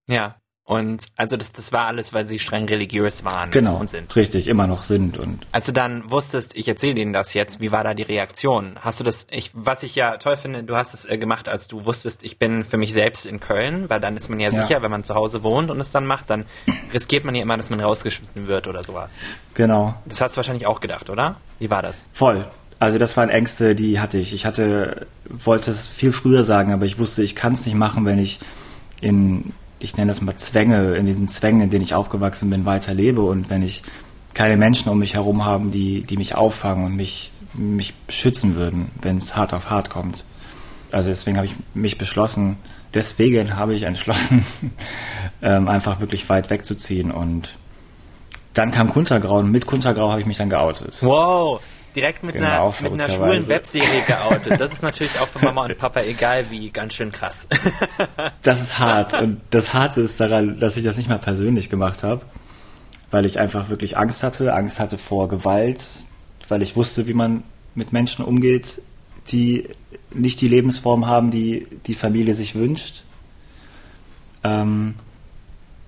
Ja. 0.08 0.36
Und 0.70 1.08
also 1.16 1.36
das, 1.36 1.52
das 1.52 1.74
war 1.74 1.86
alles, 1.88 2.14
weil 2.14 2.28
sie 2.28 2.38
streng 2.38 2.66
religiös 2.68 3.26
waren 3.26 3.50
Genau, 3.50 3.78
und 3.78 3.90
sind. 3.90 4.16
richtig, 4.16 4.48
immer 4.48 4.68
noch 4.68 4.84
sind. 4.84 5.18
Und 5.18 5.48
Als 5.52 5.66
du 5.66 5.72
dann 5.72 6.12
wusstest, 6.12 6.56
ich 6.56 6.68
erzähle 6.68 7.02
Ihnen 7.02 7.12
das 7.12 7.34
jetzt, 7.34 7.60
wie 7.60 7.72
war 7.72 7.84
da 7.84 7.96
die 7.96 8.04
Reaktion? 8.04 8.76
Hast 8.82 9.00
du 9.00 9.04
das, 9.04 9.26
ich, 9.32 9.50
was 9.56 9.82
ich 9.82 9.96
ja 9.96 10.18
toll 10.18 10.38
finde, 10.38 10.62
du 10.62 10.76
hast 10.76 10.94
es 10.94 11.06
äh, 11.06 11.18
gemacht, 11.18 11.50
als 11.50 11.68
du 11.68 11.86
wusstest, 11.86 12.22
ich 12.24 12.38
bin 12.38 12.64
für 12.64 12.78
mich 12.78 12.94
selbst 12.94 13.26
in 13.26 13.40
Köln, 13.40 13.90
weil 13.90 14.00
dann 14.00 14.16
ist 14.16 14.30
man 14.30 14.40
ja, 14.40 14.52
Ja. 14.52 14.64
sicher, 14.64 14.84
wenn 14.84 14.92
man 14.92 15.04
zu 15.04 15.16
Hause 15.16 15.44
wohnt 15.44 15.72
und 15.72 15.80
es 15.80 15.90
dann 15.90 16.06
macht, 16.06 16.30
dann 16.30 16.46
riskiert 16.94 17.26
man 17.26 17.34
ja 17.34 17.42
immer, 17.42 17.58
dass 17.58 17.72
man 17.72 17.80
rausgeschmissen 17.80 18.46
wird 18.46 18.68
oder 18.68 18.84
sowas. 18.84 19.18
genau, 19.56 19.96
Das 20.06 20.22
hast 20.22 20.34
du 20.36 20.38
wahrscheinlich 20.38 20.68
auch 20.68 20.82
gedacht, 20.82 21.10
oder? 21.10 21.38
Wie 21.58 21.72
war 21.72 21.82
das? 21.82 22.08
Voll. 22.14 22.46
Also 22.78 23.00
das 23.00 23.18
waren 23.18 23.30
Ängste, 23.30 23.74
die 23.74 24.00
hatte 24.00 24.20
ich. 24.20 24.34
Ich 24.34 24.46
hatte, 24.46 25.08
wollte 25.28 25.72
es 25.72 25.88
viel 25.88 26.12
früher 26.12 26.44
sagen, 26.44 26.72
aber 26.74 26.86
ich 26.86 27.00
wusste, 27.00 27.24
ich 27.24 27.36
kann 27.36 27.54
es 27.54 27.66
nicht 27.66 27.74
machen, 27.76 28.06
wenn 28.06 28.20
ich 28.20 28.40
in, 29.02 29.54
ich 29.80 29.98
nenne 29.98 30.10
das 30.10 30.22
mal 30.22 30.36
Zwänge, 30.36 30.96
in 30.96 31.06
diesen 31.06 31.28
Zwängen, 31.28 31.62
in 31.62 31.70
denen 31.70 31.84
ich 31.84 31.94
aufgewachsen 31.94 32.50
bin, 32.50 32.66
weiterlebe 32.66 33.22
und 33.22 33.50
wenn 33.50 33.62
ich 33.62 33.84
keine 34.34 34.58
Menschen 34.58 34.90
um 34.90 35.00
mich 35.00 35.16
herum 35.16 35.46
haben, 35.46 35.72
die, 35.72 36.04
die 36.04 36.18
mich 36.18 36.36
auffangen 36.36 36.86
und 36.86 36.96
mich, 36.96 37.32
mich 37.54 37.94
schützen 38.10 38.56
würden, 38.56 38.92
wenn 39.02 39.18
es 39.18 39.36
hart 39.36 39.54
auf 39.54 39.70
hart 39.70 39.90
kommt. 39.90 40.24
Also 40.92 41.10
deswegen 41.10 41.38
habe 41.38 41.48
ich 41.48 41.54
mich 41.74 41.98
beschlossen, 41.98 42.58
deswegen 42.94 43.56
habe 43.56 43.76
ich 43.76 43.84
entschlossen, 43.84 44.46
ähm, 45.42 45.68
einfach 45.68 46.00
wirklich 46.00 46.28
weit 46.30 46.50
wegzuziehen 46.50 47.12
und 47.12 47.56
dann 48.54 48.72
kam 48.72 48.90
Kuntergrau 48.90 49.38
und 49.38 49.52
mit 49.52 49.66
Kuntergrau 49.66 50.10
habe 50.10 50.22
ich 50.22 50.28
mich 50.28 50.38
dann 50.38 50.50
geoutet. 50.50 50.98
Wow! 51.02 51.62
Direkt 51.96 52.24
mit, 52.24 52.36
Genau, 52.36 52.74
einer, 52.80 52.90
mit 52.90 52.94
einer 52.94 53.12
schwulen 53.12 53.48
Webserie 53.48 54.02
geoutet. 54.06 54.60
Das 54.60 54.72
ist 54.72 54.84
natürlich 54.84 55.20
auch 55.20 55.28
für 55.28 55.40
Mama 55.40 55.66
und 55.66 55.78
Papa 55.78 56.02
egal 56.02 56.46
wie 56.50 56.70
ganz 56.70 56.94
schön 56.94 57.12
krass. 57.12 57.48
Das 58.44 58.62
ist 58.62 58.80
hart. 58.80 59.14
Und 59.14 59.42
das 59.50 59.74
Harte 59.74 60.02
ist 60.02 60.20
daran, 60.20 60.60
dass 60.60 60.78
ich 60.78 60.84
das 60.84 60.98
nicht 60.98 61.10
mal 61.10 61.20
persönlich 61.20 61.70
gemacht 61.70 62.04
habe, 62.04 62.22
weil 63.12 63.26
ich 63.26 63.40
einfach 63.40 63.70
wirklich 63.70 63.98
Angst 63.98 64.24
hatte. 64.24 64.54
Angst 64.54 64.80
hatte 64.80 64.98
vor 64.98 65.28
Gewalt, 65.28 65.86
weil 66.48 66.62
ich 66.62 66.76
wusste, 66.76 67.08
wie 67.08 67.14
man 67.14 67.44
mit 67.76 67.92
Menschen 67.92 68.24
umgeht, 68.24 68.82
die 69.30 69.70
nicht 70.14 70.42
die 70.42 70.48
Lebensform 70.48 71.06
haben, 71.06 71.32
die 71.32 71.68
die 71.86 71.94
Familie 71.94 72.34
sich 72.34 72.56
wünscht. 72.56 73.04
Ähm, 74.44 74.96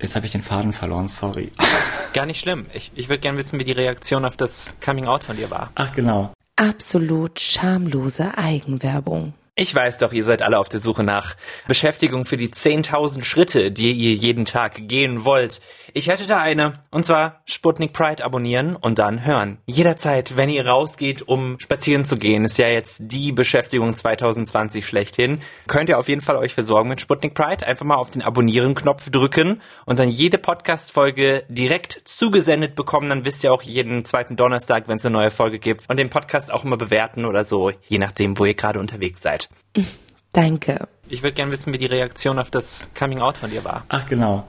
jetzt 0.02 0.16
habe 0.16 0.26
ich 0.26 0.32
den 0.32 0.44
Faden 0.44 0.74
verloren, 0.74 1.08
sorry. 1.08 1.52
Gar 2.14 2.26
nicht 2.26 2.40
schlimm. 2.40 2.66
Ich, 2.74 2.92
ich 2.96 3.10
würde 3.10 3.20
gerne 3.20 3.38
wissen, 3.38 3.60
wie 3.60 3.64
die 3.64 3.72
Reaktion 3.72 4.26
auf 4.26 4.38
das 4.38 4.74
Coming 4.84 5.06
Out 5.06 5.24
von 5.24 5.38
dir 5.38 5.50
war. 5.50 5.72
Ach 5.76 5.94
genau. 5.94 6.34
Absolut 6.56 7.40
schamlose 7.40 8.38
Eigenwerbung. 8.38 9.34
Ich 9.58 9.76
weiß 9.76 9.98
doch, 9.98 10.14
ihr 10.14 10.24
seid 10.24 10.42
alle 10.42 10.58
auf 10.58 10.70
der 10.70 10.80
Suche 10.80 11.04
nach 11.04 11.36
Beschäftigung 11.68 12.24
für 12.24 12.38
die 12.38 12.50
10.000 12.50 13.24
Schritte, 13.24 13.70
die 13.70 13.92
ihr 13.92 14.14
jeden 14.14 14.46
Tag 14.46 14.88
gehen 14.88 15.24
wollt. 15.24 15.62
Ich 15.94 16.08
hätte 16.08 16.26
da 16.26 16.40
eine, 16.40 16.80
und 16.90 17.06
zwar 17.06 17.42
Sputnik 17.46 17.92
Pride 17.94 18.24
abonnieren 18.24 18.78
und 18.78 18.98
dann 18.98 19.26
hören. 19.26 19.58
Jederzeit, 19.68 20.36
wenn 20.36 20.50
ihr 20.50 20.66
rausgeht, 20.66 21.28
um 21.28 21.60
spazieren 21.60 22.06
zu 22.06 22.16
gehen, 22.16 22.46
ist 22.46 22.58
ja 22.58 22.70
jetzt 22.70 23.04
die 23.12 23.34
Beschäftigung 23.34 23.96
2020 23.96 24.88
schlechthin, 24.88 25.42
könnt 25.68 25.90
ihr 25.90 26.00
auf 26.00 26.08
jeden 26.08 26.22
Fall 26.22 26.38
euch 26.38 26.56
versorgen 26.56 26.90
mit 26.90 27.02
Sputnik 27.02 27.36
Pride. 27.36 27.68
Einfach 27.68 27.86
mal 27.86 27.98
auf 27.98 28.10
den 28.10 28.24
Abonnieren-Knopf 28.24 29.12
drücken 29.12 29.62
und 29.86 30.00
dann 30.00 30.10
jede 30.10 30.40
Podcast-Folge 30.40 31.44
direkt 31.50 32.02
zugesendet 32.06 32.74
bekommen. 32.74 33.10
Dann 33.10 33.26
wisst 33.26 33.44
ihr 33.44 33.54
auch 33.54 33.62
jeden 33.62 34.06
zweiten 34.06 34.38
Donnerstag, 34.38 34.88
wenn 34.88 34.96
es 34.96 35.06
eine 35.06 35.18
neue 35.18 35.30
Folge 35.30 35.60
gibt. 35.60 35.88
Und 35.88 36.00
den 36.00 36.10
Podcast 36.10 36.52
auch 36.52 36.64
immer 36.64 36.78
bewerten 36.78 37.26
oder 37.26 37.44
so, 37.44 37.70
je 37.88 38.00
nachdem, 38.00 38.40
wo 38.40 38.46
ihr 38.46 38.56
gerade 38.56 38.80
unterwegs 38.80 39.22
seid. 39.22 39.51
Danke. 40.34 40.88
Ich 41.10 41.24
würde 41.24 41.34
gerne 41.34 41.52
wissen, 41.52 41.74
wie 41.74 41.78
die 41.78 41.88
Reaktion 41.88 42.40
auf 42.40 42.50
das 42.50 42.88
Coming 42.98 43.20
Out 43.20 43.38
von 43.38 43.52
dir 43.52 43.64
war. 43.64 43.84
Ach 43.90 44.08
genau. 44.08 44.48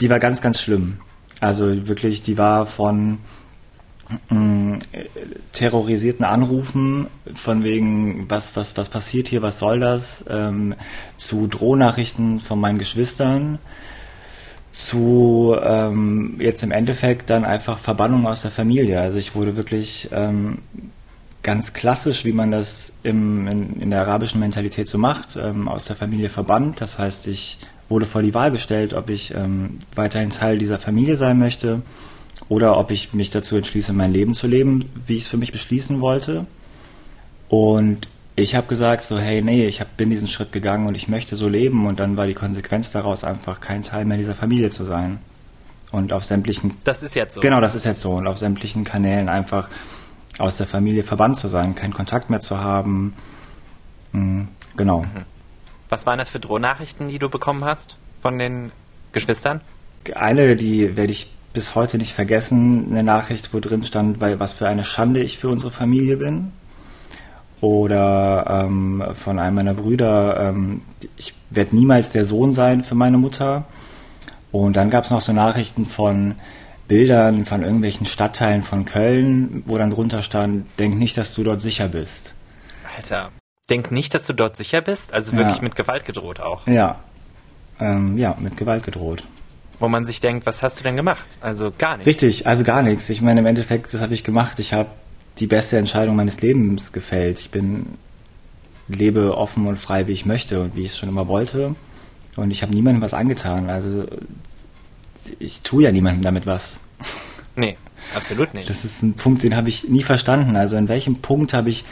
Die 0.00 0.08
war 0.08 0.18
ganz, 0.18 0.40
ganz 0.40 0.60
schlimm. 0.60 0.98
Also 1.40 1.88
wirklich, 1.88 2.22
die 2.22 2.38
war 2.38 2.66
von 2.66 3.18
mm, 4.30 4.74
äh, 4.92 5.04
terrorisierten 5.52 6.24
Anrufen 6.24 7.08
von 7.34 7.62
wegen, 7.62 8.30
was, 8.30 8.56
was, 8.56 8.76
was 8.76 8.88
passiert 8.88 9.28
hier, 9.28 9.42
was 9.42 9.58
soll 9.58 9.80
das, 9.80 10.24
ähm, 10.30 10.74
zu 11.18 11.46
Drohnachrichten 11.46 12.40
von 12.40 12.58
meinen 12.58 12.78
Geschwistern, 12.78 13.58
zu 14.72 15.54
ähm, 15.60 16.36
jetzt 16.38 16.62
im 16.62 16.70
Endeffekt 16.70 17.28
dann 17.28 17.44
einfach 17.44 17.78
Verbannung 17.78 18.26
aus 18.26 18.42
der 18.42 18.50
Familie. 18.50 19.00
Also 19.00 19.18
ich 19.18 19.34
wurde 19.34 19.56
wirklich 19.56 20.08
ähm, 20.12 20.58
ganz 21.42 21.72
klassisch, 21.72 22.24
wie 22.24 22.32
man 22.32 22.50
das 22.50 22.92
im, 23.02 23.46
in, 23.48 23.80
in 23.80 23.90
der 23.90 24.02
arabischen 24.02 24.40
Mentalität 24.40 24.88
so 24.88 24.98
macht, 24.98 25.36
ähm, 25.36 25.68
aus 25.68 25.86
der 25.86 25.96
Familie 25.96 26.28
verbannt. 26.28 26.80
Das 26.80 26.98
heißt, 26.98 27.26
ich 27.26 27.58
wurde 27.88 28.06
vor 28.06 28.22
die 28.22 28.34
Wahl 28.34 28.50
gestellt, 28.50 28.94
ob 28.94 29.10
ich 29.10 29.34
ähm, 29.34 29.78
weiterhin 29.94 30.30
Teil 30.30 30.58
dieser 30.58 30.78
Familie 30.78 31.16
sein 31.16 31.38
möchte 31.38 31.82
oder 32.48 32.78
ob 32.78 32.90
ich 32.90 33.12
mich 33.12 33.30
dazu 33.30 33.56
entschließe, 33.56 33.92
mein 33.92 34.12
Leben 34.12 34.34
zu 34.34 34.46
leben, 34.46 34.88
wie 35.06 35.16
ich 35.16 35.24
es 35.24 35.28
für 35.28 35.36
mich 35.36 35.52
beschließen 35.52 36.00
wollte. 36.00 36.46
Und 37.48 38.08
ich 38.34 38.54
habe 38.54 38.66
gesagt, 38.66 39.02
so, 39.02 39.18
hey, 39.18 39.42
nee, 39.42 39.66
ich 39.66 39.80
hab, 39.80 39.96
bin 39.96 40.10
diesen 40.10 40.28
Schritt 40.28 40.52
gegangen 40.52 40.86
und 40.86 40.96
ich 40.96 41.08
möchte 41.08 41.36
so 41.36 41.48
leben. 41.48 41.86
Und 41.86 42.00
dann 42.00 42.16
war 42.16 42.26
die 42.26 42.34
Konsequenz 42.34 42.92
daraus 42.92 43.24
einfach, 43.24 43.60
kein 43.60 43.82
Teil 43.82 44.04
mehr 44.04 44.16
dieser 44.16 44.34
Familie 44.34 44.70
zu 44.70 44.84
sein. 44.84 45.18
Und 45.90 46.14
auf 46.14 46.24
sämtlichen 46.24 46.76
Das 46.84 47.02
ist 47.02 47.14
jetzt 47.14 47.34
so. 47.34 47.40
Genau, 47.42 47.60
das 47.60 47.74
ist 47.74 47.84
jetzt 47.84 48.00
so. 48.00 48.12
Und 48.12 48.26
auf 48.26 48.38
sämtlichen 48.38 48.84
Kanälen 48.84 49.28
einfach 49.28 49.68
aus 50.38 50.56
der 50.56 50.66
Familie 50.66 51.04
verbannt 51.04 51.36
zu 51.36 51.48
sein, 51.48 51.74
keinen 51.74 51.92
Kontakt 51.92 52.30
mehr 52.30 52.40
zu 52.40 52.60
haben. 52.60 53.14
Mhm, 54.12 54.48
genau. 54.76 55.04
Was 55.88 56.06
waren 56.06 56.18
das 56.18 56.30
für 56.30 56.40
Drohnachrichten, 56.40 57.08
die 57.08 57.18
du 57.18 57.28
bekommen 57.28 57.64
hast 57.64 57.96
von 58.22 58.38
den 58.38 58.72
Geschwistern? 59.12 59.60
Eine, 60.14 60.56
die 60.56 60.96
werde 60.96 61.12
ich 61.12 61.32
bis 61.52 61.74
heute 61.74 61.98
nicht 61.98 62.14
vergessen, 62.14 62.88
eine 62.90 63.02
Nachricht, 63.02 63.52
wo 63.52 63.60
drin 63.60 63.82
stand, 63.82 64.20
weil 64.20 64.40
was 64.40 64.54
für 64.54 64.66
eine 64.66 64.84
Schande 64.84 65.22
ich 65.22 65.38
für 65.38 65.48
unsere 65.48 65.70
Familie 65.70 66.16
bin. 66.16 66.52
Oder 67.60 68.64
ähm, 68.66 69.04
von 69.14 69.38
einem 69.38 69.54
meiner 69.54 69.74
Brüder, 69.74 70.48
ähm, 70.48 70.82
ich 71.16 71.34
werde 71.50 71.76
niemals 71.76 72.10
der 72.10 72.24
Sohn 72.24 72.50
sein 72.50 72.82
für 72.82 72.94
meine 72.94 73.18
Mutter. 73.18 73.66
Und 74.50 74.76
dann 74.76 74.90
gab 74.90 75.04
es 75.04 75.10
noch 75.10 75.20
so 75.20 75.32
Nachrichten 75.32 75.86
von 75.86 76.34
Bildern 76.92 77.46
von 77.46 77.62
irgendwelchen 77.62 78.04
Stadtteilen 78.04 78.62
von 78.62 78.84
Köln, 78.84 79.62
wo 79.64 79.78
dann 79.78 79.88
drunter 79.88 80.20
stand, 80.20 80.66
denk 80.78 80.98
nicht, 80.98 81.16
dass 81.16 81.32
du 81.32 81.42
dort 81.42 81.62
sicher 81.62 81.88
bist. 81.88 82.34
Alter. 82.94 83.30
Denk 83.70 83.90
nicht, 83.90 84.12
dass 84.12 84.26
du 84.26 84.34
dort 84.34 84.58
sicher 84.58 84.82
bist. 84.82 85.14
Also 85.14 85.32
Ja. 85.32 85.38
wirklich 85.38 85.62
mit 85.62 85.74
Gewalt 85.74 86.04
gedroht 86.04 86.40
auch. 86.40 86.66
Ja, 86.66 86.98
ähm, 87.80 88.18
ja, 88.18 88.36
mit 88.38 88.58
Gewalt 88.58 88.82
gedroht. 88.84 89.24
Wo 89.78 89.88
man 89.88 90.04
sich 90.04 90.20
denkt, 90.20 90.44
was 90.44 90.62
hast 90.62 90.80
du 90.80 90.82
denn 90.84 90.94
gemacht? 90.94 91.24
Also 91.40 91.72
gar 91.78 91.96
nicht. 91.96 92.04
Richtig, 92.04 92.46
also 92.46 92.62
gar 92.62 92.82
nichts. 92.82 93.08
Ich 93.08 93.22
meine, 93.22 93.40
im 93.40 93.46
Endeffekt, 93.46 93.94
das 93.94 94.02
habe 94.02 94.12
ich 94.12 94.22
gemacht. 94.22 94.58
Ich 94.58 94.74
habe 94.74 94.90
die 95.38 95.46
beste 95.46 95.78
Entscheidung 95.78 96.14
meines 96.14 96.42
Lebens 96.42 96.92
gefällt. 96.92 97.40
Ich 97.40 97.50
bin 97.50 97.86
lebe 98.86 99.34
offen 99.34 99.66
und 99.66 99.78
frei, 99.78 100.06
wie 100.08 100.12
ich 100.12 100.26
möchte 100.26 100.60
und 100.60 100.76
wie 100.76 100.82
ich 100.82 100.88
es 100.88 100.98
schon 100.98 101.08
immer 101.08 101.26
wollte. 101.26 101.74
Und 102.36 102.50
ich 102.50 102.60
habe 102.60 102.74
niemandem 102.74 103.00
was 103.00 103.14
angetan. 103.14 103.70
Also 103.70 104.04
ich 105.38 105.62
tue 105.62 105.84
ja 105.84 105.90
niemandem 105.90 106.20
damit 106.20 106.44
was. 106.44 106.78
Nee, 107.54 107.76
absolut 108.14 108.54
nicht. 108.54 108.70
Das 108.70 108.82
ist 108.84 109.02
ein 109.02 109.12
Punkt, 109.14 109.42
den 109.42 109.54
habe 109.54 109.68
ich 109.68 109.86
nie 109.86 110.02
verstanden. 110.02 110.56
Also 110.56 110.76
in 110.78 110.88
welchem 110.88 111.16
Punkt 111.20 111.52
habe 111.52 111.68
ich 111.68 111.84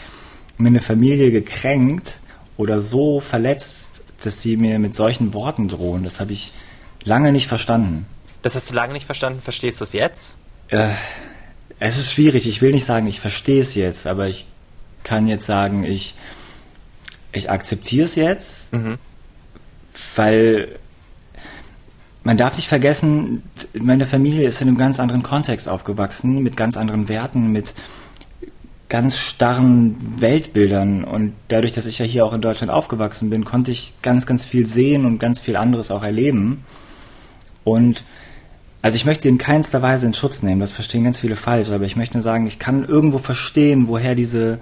meine 0.57 0.81
Familie 0.81 1.31
gekränkt 1.31 2.21
oder 2.57 2.81
so 2.81 3.21
verletzt, 3.21 4.03
dass 4.25 4.41
sie 4.41 4.57
mir 4.57 4.79
mit 4.79 4.95
solchen 4.95 5.35
Worten 5.35 5.69
drohen? 5.69 6.03
Das 6.03 6.19
habe 6.19 6.33
ich 6.33 6.53
lange 7.05 7.31
nicht 7.33 7.47
verstanden. 7.47 8.07
Das 8.41 8.55
hast 8.55 8.71
du 8.71 8.75
lange 8.75 8.95
nicht 8.95 9.05
verstanden. 9.05 9.43
Verstehst 9.43 9.81
du 9.81 9.85
es 9.85 9.93
jetzt? 9.93 10.39
Äh, 10.69 10.89
es 11.79 11.99
ist 11.99 12.13
schwierig. 12.13 12.49
Ich 12.49 12.63
will 12.63 12.73
nicht 12.73 12.87
sagen, 12.87 13.07
ich 13.07 13.21
verstehe 13.21 13.61
es 13.61 13.75
jetzt, 13.75 14.07
aber 14.07 14.29
ich 14.29 14.47
kann 15.05 15.27
jetzt 15.27 15.45
sagen, 15.45 15.85
ich, 15.85 16.15
ich 17.33 17.51
akzeptiere 17.51 18.07
es 18.07 18.15
jetzt, 18.15 18.73
Mhm. 18.73 18.97
weil 20.17 20.79
man 22.23 22.37
darf 22.37 22.57
nicht 22.57 22.69
vergessen, 22.69 23.43
meine 23.79 24.07
Familie 24.07 24.47
ist 24.47 24.61
in 24.61 24.69
einem 24.69 24.77
ganz 24.77 25.01
anderen 25.01 25.23
Kontext 25.23 25.69
aufgewachsen, 25.69 26.43
mit 26.43 26.57
ganz 26.57 26.77
anderen 26.77 27.09
Werten, 27.09 27.51
mit 27.51 27.75
ganz 28.89 29.19
starren 29.19 29.97
Weltbildern. 30.21 31.05
Und 31.05 31.33
dadurch, 31.49 31.73
dass 31.73 31.87
ich 31.87 31.99
ja 31.99 32.05
hier 32.05 32.27
auch 32.27 32.33
in 32.33 32.43
Deutschland 32.43 32.71
aufgewachsen 32.71 33.31
bin, 33.31 33.45
konnte 33.45 33.71
ich 33.71 33.95
ganz, 34.03 34.27
ganz 34.27 34.45
viel 34.45 34.67
sehen 34.67 35.07
und 35.07 35.19
ganz 35.19 35.41
viel 35.41 35.57
anderes 35.57 35.91
auch 35.91 36.03
erleben. 36.03 36.65
Und 37.65 38.05
also 38.83 38.97
ich 38.97 39.05
möchte 39.05 39.25
sie 39.25 39.29
in 39.29 39.39
keinster 39.39 39.81
Weise 39.83 40.07
in 40.07 40.15
Schutz 40.15 40.43
nehmen, 40.43 40.61
das 40.61 40.73
verstehen 40.73 41.05
ganz 41.05 41.21
viele 41.21 41.37
falsch, 41.37 41.71
aber 41.71 41.85
ich 41.85 41.97
möchte 41.97 42.17
nur 42.17 42.23
sagen, 42.23 42.47
ich 42.47 42.59
kann 42.59 42.85
irgendwo 42.85 43.19
verstehen, 43.19 43.89
woher 43.89 44.15
diese, 44.15 44.59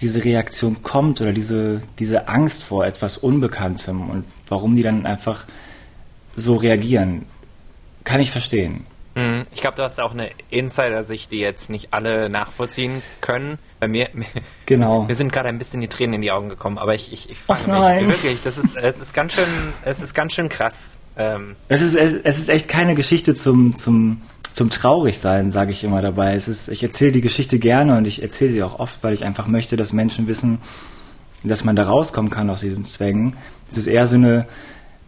diese 0.00 0.24
Reaktion 0.24 0.82
kommt 0.82 1.20
oder 1.20 1.32
diese, 1.32 1.82
diese 1.98 2.28
Angst 2.28 2.62
vor 2.62 2.86
etwas 2.86 3.18
Unbekanntem 3.18 4.08
und 4.08 4.24
warum 4.48 4.76
die 4.76 4.82
dann 4.82 5.06
einfach 5.06 5.44
so 6.36 6.56
reagieren, 6.56 7.26
kann 8.04 8.20
ich 8.20 8.30
verstehen. 8.30 8.86
Mhm. 9.14 9.44
Ich 9.52 9.60
glaube, 9.60 9.76
du 9.76 9.82
hast 9.82 10.00
auch 10.00 10.12
eine 10.12 10.30
Insider-Sicht, 10.50 11.32
die 11.32 11.38
jetzt 11.40 11.68
nicht 11.70 11.92
alle 11.92 12.28
nachvollziehen 12.30 13.02
können. 13.20 13.58
Bei 13.80 13.88
mir, 13.88 14.08
Genau. 14.66 15.04
mir 15.04 15.14
sind 15.16 15.32
gerade 15.32 15.48
ein 15.48 15.58
bisschen 15.58 15.80
die 15.80 15.88
Tränen 15.88 16.14
in 16.14 16.22
die 16.22 16.30
Augen 16.30 16.48
gekommen, 16.48 16.78
aber 16.78 16.94
ich, 16.94 17.12
ich, 17.12 17.30
ich 17.30 17.38
fange 17.38 18.02
mich. 18.02 18.08
Wirklich, 18.22 18.42
das 18.42 18.56
ist, 18.58 18.76
es 18.76 19.00
ist 19.00 19.12
ganz 19.14 19.32
schön, 19.32 19.44
es 19.82 20.00
ist 20.00 20.14
ganz 20.14 20.32
schön 20.34 20.48
krass. 20.48 20.98
Ähm, 21.16 21.56
Es 21.68 21.82
ist, 21.82 21.94
es, 21.96 22.14
es 22.22 22.38
ist 22.38 22.48
echt 22.48 22.68
keine 22.68 22.94
Geschichte 22.94 23.34
zum, 23.34 23.76
zum, 23.76 24.22
zum 24.52 24.70
Traurigsein, 24.70 25.50
sage 25.50 25.72
ich 25.72 25.82
immer 25.82 26.02
dabei. 26.02 26.34
Es 26.36 26.46
ist, 26.46 26.68
ich 26.68 26.82
erzähle 26.82 27.12
die 27.12 27.20
Geschichte 27.20 27.58
gerne 27.58 27.96
und 27.98 28.06
ich 28.06 28.22
erzähle 28.22 28.52
sie 28.52 28.62
auch 28.62 28.78
oft, 28.78 29.02
weil 29.02 29.12
ich 29.14 29.24
einfach 29.24 29.48
möchte, 29.48 29.76
dass 29.76 29.92
Menschen 29.92 30.28
wissen, 30.28 30.60
dass 31.42 31.64
man 31.64 31.74
da 31.74 31.82
rauskommen 31.84 32.30
kann 32.30 32.48
aus 32.48 32.60
diesen 32.60 32.84
Zwängen. 32.84 33.36
Es 33.68 33.76
ist 33.76 33.86
eher 33.88 34.06
so 34.06 34.16
eine, 34.16 34.46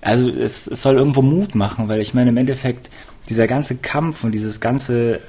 also 0.02 0.28
es, 0.28 0.66
es 0.66 0.82
soll 0.82 0.96
irgendwo 0.96 1.22
Mut 1.22 1.54
machen, 1.54 1.88
weil 1.88 2.00
ich 2.00 2.12
meine, 2.12 2.30
im 2.30 2.36
Endeffekt, 2.36 2.90
dieser 3.28 3.46
ganze 3.46 3.76
Kampf 3.76 4.24
und 4.24 4.32
dieses 4.32 4.60
ganze, 4.60 5.20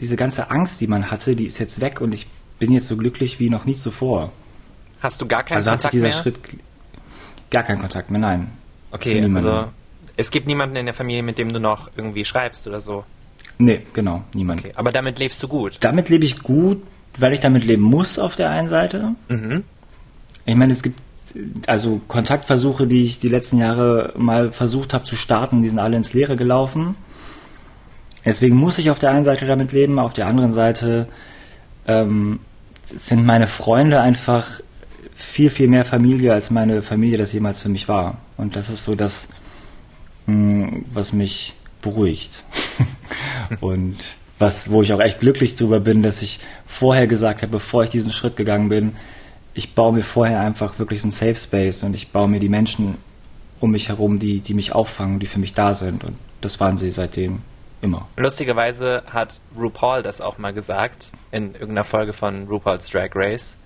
diese 0.00 0.16
ganze 0.16 0.50
Angst, 0.50 0.80
die 0.80 0.88
man 0.88 1.10
hatte, 1.10 1.36
die 1.36 1.46
ist 1.46 1.58
jetzt 1.58 1.80
weg 1.80 2.00
und 2.00 2.12
ich 2.12 2.26
bin 2.58 2.72
jetzt 2.72 2.88
so 2.88 2.96
glücklich 2.96 3.38
wie 3.38 3.48
noch 3.48 3.64
nie 3.64 3.76
zuvor. 3.76 4.32
hast 5.00 5.22
du 5.22 5.26
gar 5.26 5.44
keinen 5.44 5.56
also 5.56 5.70
hat 5.70 5.80
sich 5.80 5.90
Kontakt 5.90 5.94
dieser 5.94 6.32
mehr? 6.32 6.34
Schritt 6.34 6.60
gar 7.50 7.62
keinen 7.62 7.80
Kontakt 7.80 8.10
mehr, 8.10 8.20
nein. 8.20 8.50
Okay, 8.90 9.24
also 9.34 9.68
es 10.16 10.30
gibt 10.30 10.48
niemanden 10.48 10.76
in 10.76 10.86
der 10.86 10.94
Familie, 10.94 11.22
mit 11.22 11.38
dem 11.38 11.52
du 11.52 11.60
noch 11.60 11.90
irgendwie 11.96 12.24
schreibst 12.24 12.66
oder 12.66 12.80
so. 12.80 13.04
Nee, 13.58 13.82
genau, 13.92 14.24
niemand. 14.34 14.60
Okay, 14.60 14.72
aber 14.74 14.90
damit 14.90 15.18
lebst 15.18 15.42
du 15.42 15.48
gut. 15.48 15.76
Damit 15.80 16.08
lebe 16.08 16.24
ich 16.24 16.40
gut, 16.40 16.82
weil 17.18 17.32
ich 17.32 17.40
damit 17.40 17.64
leben 17.64 17.82
muss 17.82 18.18
auf 18.18 18.34
der 18.34 18.50
einen 18.50 18.68
Seite. 18.68 19.14
Mhm. 19.28 19.64
Ich 20.46 20.56
meine, 20.56 20.72
es 20.72 20.82
gibt 20.82 20.98
also 21.66 22.00
Kontaktversuche, 22.08 22.86
die 22.86 23.04
ich 23.04 23.18
die 23.18 23.28
letzten 23.28 23.58
Jahre 23.58 24.12
mal 24.16 24.52
versucht 24.52 24.94
habe 24.94 25.04
zu 25.04 25.16
starten, 25.16 25.62
die 25.62 25.68
sind 25.68 25.78
alle 25.78 25.96
ins 25.96 26.12
Leere 26.12 26.36
gelaufen. 26.36 26.96
Deswegen 28.24 28.56
muss 28.56 28.78
ich 28.78 28.90
auf 28.90 28.98
der 28.98 29.10
einen 29.10 29.24
Seite 29.24 29.46
damit 29.46 29.72
leben, 29.72 29.98
auf 29.98 30.12
der 30.12 30.26
anderen 30.26 30.52
Seite 30.52 31.08
ähm, 31.86 32.40
sind 32.94 33.24
meine 33.24 33.46
Freunde 33.46 34.00
einfach 34.00 34.60
viel, 35.14 35.50
viel 35.50 35.68
mehr 35.68 35.84
Familie, 35.84 36.32
als 36.32 36.50
meine 36.50 36.82
Familie 36.82 37.18
das 37.18 37.32
jemals 37.32 37.60
für 37.60 37.68
mich 37.68 37.88
war. 37.88 38.18
Und 38.36 38.56
das 38.56 38.68
ist 38.68 38.84
so 38.84 38.94
das, 38.94 39.28
mh, 40.26 40.82
was 40.92 41.12
mich 41.12 41.54
beruhigt. 41.82 42.44
Und 43.60 43.98
was, 44.38 44.70
wo 44.70 44.82
ich 44.82 44.92
auch 44.92 45.00
echt 45.00 45.20
glücklich 45.20 45.56
drüber 45.56 45.80
bin, 45.80 46.02
dass 46.02 46.22
ich 46.22 46.40
vorher 46.66 47.06
gesagt 47.06 47.42
habe, 47.42 47.52
bevor 47.52 47.84
ich 47.84 47.90
diesen 47.90 48.12
Schritt 48.12 48.36
gegangen 48.36 48.68
bin, 48.68 48.92
ich 49.54 49.74
baue 49.74 49.92
mir 49.92 50.04
vorher 50.04 50.40
einfach 50.40 50.78
wirklich 50.78 51.02
so 51.02 51.06
einen 51.06 51.12
Safe 51.12 51.36
Space 51.36 51.82
und 51.82 51.94
ich 51.94 52.08
baue 52.12 52.28
mir 52.28 52.40
die 52.40 52.48
Menschen 52.48 52.98
um 53.60 53.70
mich 53.72 53.88
herum, 53.88 54.18
die, 54.18 54.40
die 54.40 54.54
mich 54.54 54.72
auffangen, 54.72 55.18
die 55.18 55.26
für 55.26 55.38
mich 55.38 55.54
da 55.54 55.74
sind. 55.74 56.04
Und 56.04 56.16
das 56.40 56.60
waren 56.60 56.76
sie 56.76 56.90
seitdem 56.90 57.42
immer. 57.82 58.08
Lustigerweise 58.16 59.02
hat 59.12 59.40
RuPaul 59.58 60.02
das 60.02 60.20
auch 60.20 60.38
mal 60.38 60.52
gesagt 60.52 61.12
in 61.30 61.52
irgendeiner 61.52 61.84
Folge 61.84 62.12
von 62.12 62.46
RuPaul's 62.48 62.88
Drag 62.88 63.10
Race. 63.14 63.56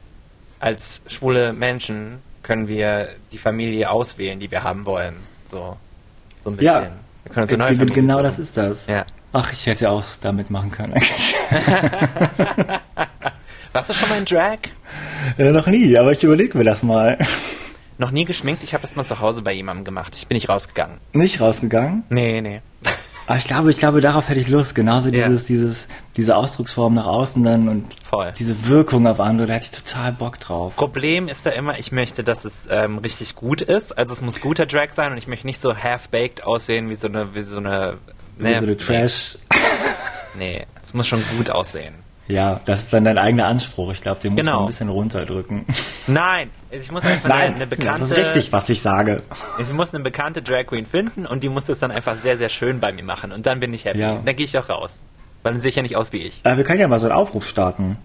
Als 0.61 1.03
schwule 1.07 1.53
Menschen 1.53 2.21
können 2.43 2.69
wir 2.69 3.09
die 3.33 3.39
Familie 3.39 3.91
auswählen, 3.91 4.39
die 4.41 4.51
wir 4.51 4.63
haben 4.63 4.87
wollen. 4.87 5.17
So, 5.45 5.77
so 6.41 6.51
ein 6.51 6.57
bisschen. 6.57 6.75
Ja, 6.75 6.91
wir 7.25 7.33
können 7.33 7.45
uns 7.45 7.53
eine 7.53 7.65
neue 7.65 7.75
Familie 7.77 7.95
genau 7.95 8.15
suchen. 8.15 8.25
das 8.25 8.39
ist 8.39 8.57
das. 8.57 8.87
Ja. 8.87 9.05
Ach, 9.33 9.53
ich 9.53 9.67
hätte 9.67 9.91
auch 9.91 10.05
damit 10.21 10.51
machen 10.51 10.71
können. 10.71 10.95
Warst 13.73 13.91
du 13.91 13.95
schon 13.95 14.09
mal 14.09 14.19
in 14.19 14.25
Drag? 14.25 14.59
Äh, 15.39 15.51
noch 15.53 15.67
nie, 15.67 15.97
aber 15.99 16.13
ich 16.13 16.23
überlege 16.23 16.57
mir 16.59 16.65
das 16.65 16.83
mal. 16.83 17.19
Noch 17.97 18.11
nie 18.11 18.25
geschminkt? 18.25 18.65
Ich 18.65 18.75
habe 18.75 18.83
das 18.83 18.97
mal 18.97 19.05
zu 19.05 19.21
Hause 19.21 19.43
bei 19.43 19.53
jemandem 19.53 19.85
gemacht. 19.85 20.17
Ich 20.17 20.27
bin 20.27 20.35
nicht 20.35 20.49
rausgegangen. 20.49 20.99
Nicht 21.13 21.41
rausgegangen. 21.41 22.03
Nee, 22.09 22.41
nee. 22.41 22.61
Aber 23.29 23.37
ich 23.39 23.45
glaube, 23.45 23.71
ich 23.71 23.77
glaube, 23.79 24.01
darauf 24.01 24.29
hätte 24.29 24.41
ich 24.41 24.49
Lust. 24.49 24.75
Genauso 24.75 25.11
Ja. 25.11 25.29
dieses, 25.29 25.47
dieses, 25.47 25.87
diese 26.17 26.35
Ausdrucksform 26.37 26.95
nach 26.95 27.05
außen 27.07 27.45
dann 27.45 27.69
und 27.69 27.87
Voll. 28.03 28.33
diese 28.37 28.67
Wirkung 28.67 29.07
auf 29.07 29.21
andere, 29.21 29.47
da 29.47 29.55
hätte 29.55 29.67
ich 29.67 29.71
total 29.71 30.11
Bock 30.13 30.41
drauf. 30.41 30.75
Problem 30.75 31.29
ist 31.29 31.47
da 31.47 31.51
immer, 31.51 31.79
ich 31.79 31.93
möchte, 31.93 32.25
dass 32.25 32.45
es 32.45 32.67
ähm, 32.69 32.99
richtig 32.99 33.37
gut 33.37 33.63
ist. 33.63 33.93
Also 33.97 34.13
es 34.13 34.21
muss 34.23 34.41
guter 34.41 34.67
Drag 34.67 34.89
sein 34.91 35.13
und 35.13 35.19
ich 35.19 35.29
möchte 35.29 35.47
nicht 35.47 35.61
so 35.61 35.77
half-baked 35.77 36.43
aussehen 36.43 36.91
wie 36.91 36.97
so 36.97 37.07
eine, 37.07 37.33
wie 37.37 37.43
so 37.43 37.59
eine, 37.59 37.99
Wie 38.39 38.55
so 38.57 38.65
eine 38.65 38.77
Trash. 38.77 39.39
Nee, 40.37 40.67
es 40.83 40.93
muss 40.95 41.07
schon 41.07 41.23
gut 41.37 41.49
aussehen. 41.49 41.95
Ja, 42.27 42.61
das 42.65 42.85
ist 42.85 42.93
dann 42.93 43.05
dein 43.05 43.19
eigener 43.19 43.47
Anspruch. 43.47 43.93
Ich 43.93 44.01
glaube, 44.01 44.19
den 44.21 44.33
muss 44.33 44.41
Genau. 44.41 44.53
man 44.55 44.63
ein 44.63 44.67
bisschen 44.69 44.89
runterdrücken. 44.89 45.67
Nein, 46.07 46.51
ich 46.71 46.91
muss 46.91 47.05
einfach 47.05 47.29
eine, 47.29 47.55
eine 47.55 47.67
bekannte, 47.67 48.01
das 48.01 48.11
ist 48.13 48.17
richtig, 48.17 48.51
was 48.53 48.69
ich 48.71 48.81
sage. 48.81 49.23
ich 49.59 49.71
muss 49.73 49.93
eine 49.95 50.03
bekannte 50.03 50.41
Drag 50.41 50.65
Queen 50.67 50.87
finden 50.87 51.27
und 51.27 51.43
die 51.43 51.51
muss 51.51 51.67
das 51.67 51.81
dann 51.81 51.91
einfach 51.91 52.17
sehr, 52.17 52.39
sehr 52.39 52.49
schön 52.49 52.81
bei 52.81 52.93
mir 52.93 53.05
machen 53.05 53.31
und 53.31 53.45
dann 53.47 53.61
bin 53.61 53.75
ich 53.75 53.85
happy. 53.85 53.99
Ja. 53.99 54.21
Dann 54.25 54.37
gehe 54.37 54.47
ich 54.47 54.57
auch 54.59 54.69
raus. 54.71 55.03
Weil 55.43 55.53
dann 55.53 55.61
sehe 55.61 55.69
ich 55.69 55.77
ja 55.77 55.83
nicht 55.83 55.97
aus 55.97 56.13
wie 56.15 56.23
ich. 56.23 56.41
Äh, 56.45 56.57
wir 56.57 56.65
können 56.65 56.81
ja 56.81 56.89
mal 56.89 56.99
so 56.99 57.07
einen 57.07 57.15
Aufruf 57.15 57.47
starten. 57.47 57.99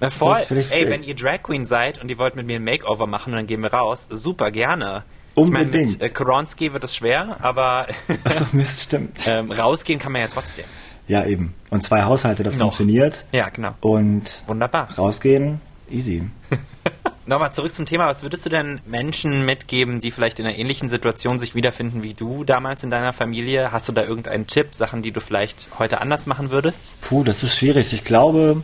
Na 0.00 0.10
voll, 0.10 0.36
vielleicht- 0.46 0.72
ey, 0.72 0.90
wenn 0.90 1.02
ihr 1.02 1.14
Drag 1.16 1.42
Queen 1.42 1.64
seid 1.64 2.00
und 2.02 2.10
ihr 2.10 2.18
wollt 2.18 2.36
mit 2.36 2.46
mir 2.46 2.56
ein 2.56 2.64
Makeover 2.64 3.06
machen 3.06 3.32
und 3.32 3.36
dann 3.38 3.46
gehen 3.46 3.62
wir 3.62 3.72
raus, 3.72 4.06
super 4.10 4.50
gerne. 4.50 5.02
Unbedingt. 5.34 5.74
Ich 5.74 5.76
meine, 5.76 5.88
mit 5.92 6.02
äh, 6.02 6.08
Koronski 6.10 6.72
wird 6.74 6.84
es 6.84 6.94
schwer, 6.94 7.36
aber 7.40 7.86
Achso, 8.24 8.44
Mist, 8.52 8.82
stimmt. 8.82 9.18
ähm, 9.26 9.50
rausgehen 9.50 9.98
kann 9.98 10.12
man 10.12 10.20
ja 10.22 10.28
trotzdem. 10.28 10.66
Ja, 11.10 11.24
eben. 11.26 11.54
Und 11.70 11.82
zwei 11.82 12.04
Haushalte, 12.04 12.44
das 12.44 12.54
Noch. 12.54 12.66
funktioniert. 12.66 13.24
Ja, 13.32 13.48
genau. 13.48 13.74
Und 13.80 14.44
Wunderbar. 14.46 14.86
rausgehen, 14.96 15.60
easy. 15.90 16.22
Nochmal 17.26 17.52
zurück 17.52 17.74
zum 17.74 17.84
Thema. 17.84 18.06
Was 18.06 18.22
würdest 18.22 18.46
du 18.46 18.50
denn 18.50 18.80
Menschen 18.86 19.44
mitgeben, 19.44 19.98
die 19.98 20.12
vielleicht 20.12 20.38
in 20.38 20.46
einer 20.46 20.56
ähnlichen 20.56 20.88
Situation 20.88 21.40
sich 21.40 21.56
wiederfinden 21.56 22.04
wie 22.04 22.14
du 22.14 22.44
damals 22.44 22.84
in 22.84 22.92
deiner 22.92 23.12
Familie? 23.12 23.72
Hast 23.72 23.88
du 23.88 23.92
da 23.92 24.04
irgendeinen 24.04 24.46
Tipp, 24.46 24.68
Sachen, 24.72 25.02
die 25.02 25.10
du 25.10 25.20
vielleicht 25.20 25.68
heute 25.80 26.00
anders 26.00 26.26
machen 26.28 26.52
würdest? 26.52 26.84
Puh, 27.00 27.24
das 27.24 27.42
ist 27.42 27.56
schwierig. 27.58 27.92
Ich 27.92 28.04
glaube, 28.04 28.62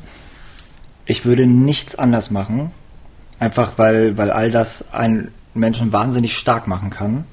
ich 1.04 1.24
würde 1.24 1.48
nichts 1.48 1.96
anders 1.96 2.30
machen. 2.30 2.70
Einfach 3.40 3.72
weil, 3.76 4.16
weil 4.16 4.30
all 4.30 4.52
das 4.52 4.92
einen 4.92 5.32
Menschen 5.52 5.92
wahnsinnig 5.92 6.36
stark 6.36 6.68
machen 6.68 6.90
kann. 6.90 7.24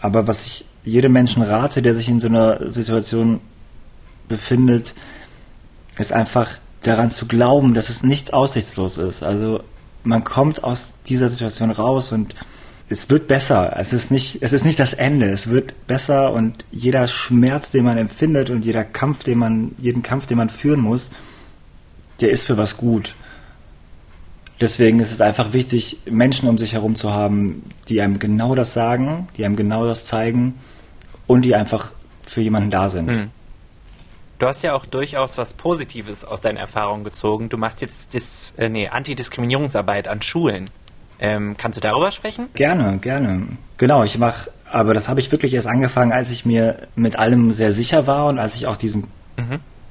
Aber 0.00 0.26
was 0.26 0.44
ich 0.44 0.64
jedem 0.82 1.12
Menschen 1.12 1.44
rate, 1.44 1.82
der 1.82 1.94
sich 1.94 2.08
in 2.08 2.18
so 2.18 2.26
einer 2.26 2.68
Situation 2.68 3.40
befindet, 4.30 4.94
ist 5.98 6.14
einfach 6.14 6.52
daran 6.82 7.10
zu 7.10 7.26
glauben, 7.26 7.74
dass 7.74 7.90
es 7.90 8.02
nicht 8.02 8.32
aussichtslos 8.32 8.96
ist. 8.96 9.22
Also 9.22 9.62
man 10.02 10.24
kommt 10.24 10.64
aus 10.64 10.94
dieser 11.06 11.28
Situation 11.28 11.70
raus 11.70 12.12
und 12.12 12.34
es 12.88 13.10
wird 13.10 13.28
besser. 13.28 13.76
Es 13.76 13.92
ist 13.92 14.10
nicht, 14.10 14.38
es 14.40 14.52
ist 14.52 14.64
nicht 14.64 14.80
das 14.80 14.94
Ende. 14.94 15.28
Es 15.28 15.48
wird 15.50 15.86
besser 15.86 16.32
und 16.32 16.64
jeder 16.72 17.06
Schmerz, 17.06 17.70
den 17.70 17.84
man 17.84 17.98
empfindet 17.98 18.50
und 18.50 18.64
jeder 18.64 18.82
Kampf, 18.84 19.22
den 19.24 19.38
man, 19.38 19.72
jeden 19.78 20.02
Kampf, 20.02 20.26
den 20.26 20.38
man 20.38 20.48
führen 20.48 20.80
muss, 20.80 21.10
der 22.20 22.30
ist 22.30 22.46
für 22.46 22.56
was 22.56 22.76
gut. 22.78 23.14
Deswegen 24.60 25.00
ist 25.00 25.12
es 25.12 25.20
einfach 25.20 25.52
wichtig, 25.52 25.98
Menschen 26.04 26.48
um 26.48 26.58
sich 26.58 26.74
herum 26.74 26.94
zu 26.94 27.12
haben, 27.12 27.62
die 27.88 28.00
einem 28.00 28.18
genau 28.18 28.54
das 28.54 28.74
sagen, 28.74 29.28
die 29.36 29.44
einem 29.44 29.56
genau 29.56 29.86
das 29.86 30.06
zeigen 30.06 30.54
und 31.26 31.42
die 31.42 31.54
einfach 31.54 31.92
für 32.22 32.42
jemanden 32.42 32.70
da 32.70 32.90
sind. 32.90 33.08
Hm. 33.08 33.30
Du 34.40 34.46
hast 34.46 34.62
ja 34.62 34.74
auch 34.74 34.86
durchaus 34.86 35.36
was 35.36 35.52
Positives 35.52 36.24
aus 36.24 36.40
deinen 36.40 36.56
Erfahrungen 36.56 37.04
gezogen. 37.04 37.50
Du 37.50 37.58
machst 37.58 37.82
jetzt 37.82 38.14
Dis, 38.14 38.54
äh, 38.56 38.70
nee, 38.70 38.88
Antidiskriminierungsarbeit 38.88 40.08
an 40.08 40.22
Schulen. 40.22 40.70
Ähm, 41.18 41.56
kannst 41.58 41.76
du 41.76 41.82
darüber 41.82 42.10
sprechen? 42.10 42.48
Gerne, 42.54 42.96
gerne. 42.96 43.48
Genau, 43.76 44.02
ich 44.02 44.16
mache, 44.16 44.50
aber 44.72 44.94
das 44.94 45.10
habe 45.10 45.20
ich 45.20 45.30
wirklich 45.30 45.52
erst 45.52 45.66
angefangen, 45.66 46.10
als 46.12 46.30
ich 46.30 46.46
mir 46.46 46.88
mit 46.96 47.16
allem 47.16 47.52
sehr 47.52 47.72
sicher 47.72 48.06
war 48.06 48.28
und 48.28 48.38
als 48.38 48.56
ich 48.56 48.66
auch 48.66 48.78
diesen, 48.78 49.08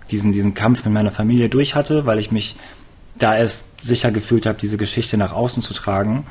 diesen, 0.10 0.32
diesen 0.32 0.56
Kampf 0.56 0.84
mit 0.84 0.96
meiner 0.96 1.12
Familie 1.12 1.50
durch 1.50 1.76
hatte, 1.76 2.08
weil 2.08 2.18
ich 2.18 2.32
mich 2.32 2.56
da 3.20 3.38
erst 3.38 3.66
sicher 3.84 4.10
gefühlt 4.10 4.48
habe, 4.48 4.58
diese 4.58 4.78
Geschichte 4.78 5.16
nach 5.18 5.32
außen 5.32 5.62
zu 5.62 5.76
tragen. 5.76 6.26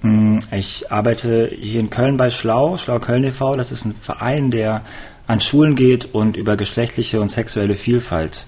Mm, 0.00 0.38
Ich 0.52 0.90
arbeite 0.90 1.50
hier 1.54 1.80
in 1.80 1.90
Köln 1.90 2.16
bei 2.16 2.30
Schlau, 2.30 2.78
Schlau 2.78 2.98
Köln 2.98 3.24
e.V., 3.24 3.56
das 3.56 3.72
ist 3.72 3.84
ein 3.84 3.94
Verein, 3.94 4.50
der 4.50 4.80
an 5.28 5.40
Schulen 5.40 5.76
geht 5.76 6.12
und 6.12 6.36
über 6.36 6.56
geschlechtliche 6.56 7.20
und 7.20 7.30
sexuelle 7.30 7.76
Vielfalt 7.76 8.46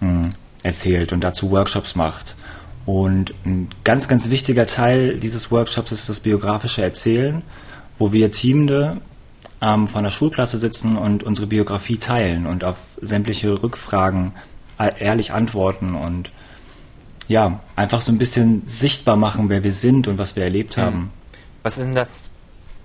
mh, 0.00 0.30
erzählt 0.62 1.12
und 1.12 1.22
dazu 1.22 1.50
Workshops 1.50 1.94
macht. 1.94 2.36
Und 2.86 3.34
ein 3.44 3.68
ganz, 3.84 4.08
ganz 4.08 4.30
wichtiger 4.30 4.66
Teil 4.66 5.18
dieses 5.18 5.50
Workshops 5.50 5.92
ist 5.92 6.08
das 6.08 6.20
biografische 6.20 6.82
Erzählen, 6.82 7.42
wo 7.98 8.12
wir 8.12 8.32
Teamende 8.32 9.00
ähm, 9.60 9.86
von 9.86 10.02
der 10.02 10.10
Schulklasse 10.10 10.58
sitzen 10.58 10.96
und 10.96 11.22
unsere 11.22 11.46
Biografie 11.46 11.98
teilen 11.98 12.46
und 12.46 12.64
auf 12.64 12.76
sämtliche 13.00 13.62
Rückfragen 13.62 14.32
e- 14.80 14.90
ehrlich 14.98 15.32
antworten 15.32 15.94
und 15.94 16.30
ja, 17.28 17.60
einfach 17.76 18.00
so 18.00 18.10
ein 18.10 18.18
bisschen 18.18 18.62
sichtbar 18.66 19.16
machen, 19.16 19.48
wer 19.48 19.62
wir 19.62 19.72
sind 19.72 20.08
und 20.08 20.18
was 20.18 20.34
wir 20.34 20.42
erlebt 20.42 20.76
haben. 20.76 21.10
Was 21.62 21.78
ist 21.78 21.84
denn 21.84 21.94
das, 21.94 22.31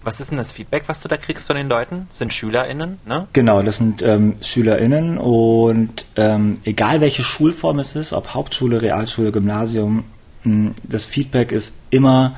was 0.07 0.21
ist 0.21 0.31
denn 0.31 0.37
das 0.37 0.53
Feedback, 0.53 0.83
was 0.87 1.01
du 1.01 1.09
da 1.09 1.17
kriegst 1.17 1.47
von 1.47 1.57
den 1.57 1.67
Leuten? 1.67 2.07
Sind 2.09 2.33
SchülerInnen, 2.33 2.97
ne? 3.05 3.27
Genau, 3.33 3.61
das 3.61 3.77
sind 3.77 4.01
ähm, 4.01 4.35
SchülerInnen 4.41 5.17
und 5.17 6.05
ähm, 6.15 6.59
egal 6.63 7.01
welche 7.01 7.23
Schulform 7.23 7.79
es 7.79 7.93
ist, 7.93 8.13
ob 8.13 8.33
Hauptschule, 8.33 8.81
Realschule, 8.81 9.33
Gymnasium, 9.33 10.05
mh, 10.45 10.71
das 10.83 11.03
Feedback 11.03 11.51
ist 11.51 11.73
immer, 11.89 12.37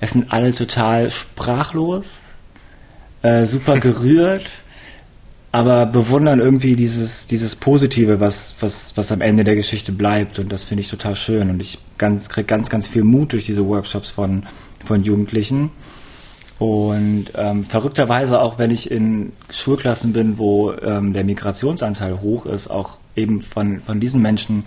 es 0.00 0.10
sind 0.10 0.32
alle 0.32 0.52
total 0.52 1.12
sprachlos, 1.12 2.18
äh, 3.22 3.46
super 3.46 3.78
gerührt, 3.80 4.46
aber 5.52 5.86
bewundern 5.86 6.40
irgendwie 6.40 6.74
dieses, 6.74 7.28
dieses 7.28 7.54
Positive, 7.54 8.18
was, 8.18 8.56
was, 8.58 8.96
was 8.96 9.12
am 9.12 9.20
Ende 9.20 9.44
der 9.44 9.54
Geschichte 9.54 9.92
bleibt. 9.92 10.40
Und 10.40 10.50
das 10.50 10.64
finde 10.64 10.80
ich 10.80 10.88
total 10.88 11.14
schön. 11.14 11.48
Und 11.48 11.60
ich 11.60 11.78
ganz, 11.96 12.28
kriege 12.28 12.46
ganz, 12.46 12.70
ganz 12.70 12.88
viel 12.88 13.04
Mut 13.04 13.32
durch 13.32 13.46
diese 13.46 13.64
Workshops 13.64 14.10
von, 14.10 14.46
von 14.84 15.04
Jugendlichen. 15.04 15.70
Und 16.58 17.26
ähm, 17.34 17.64
verrückterweise 17.64 18.40
auch, 18.40 18.58
wenn 18.58 18.70
ich 18.70 18.90
in 18.90 19.32
Schulklassen 19.50 20.12
bin, 20.12 20.38
wo 20.38 20.72
ähm, 20.72 21.12
der 21.12 21.24
Migrationsanteil 21.24 22.20
hoch 22.20 22.46
ist, 22.46 22.68
auch 22.68 22.98
eben 23.16 23.40
von, 23.40 23.80
von 23.80 24.00
diesen 24.00 24.22
Menschen 24.22 24.66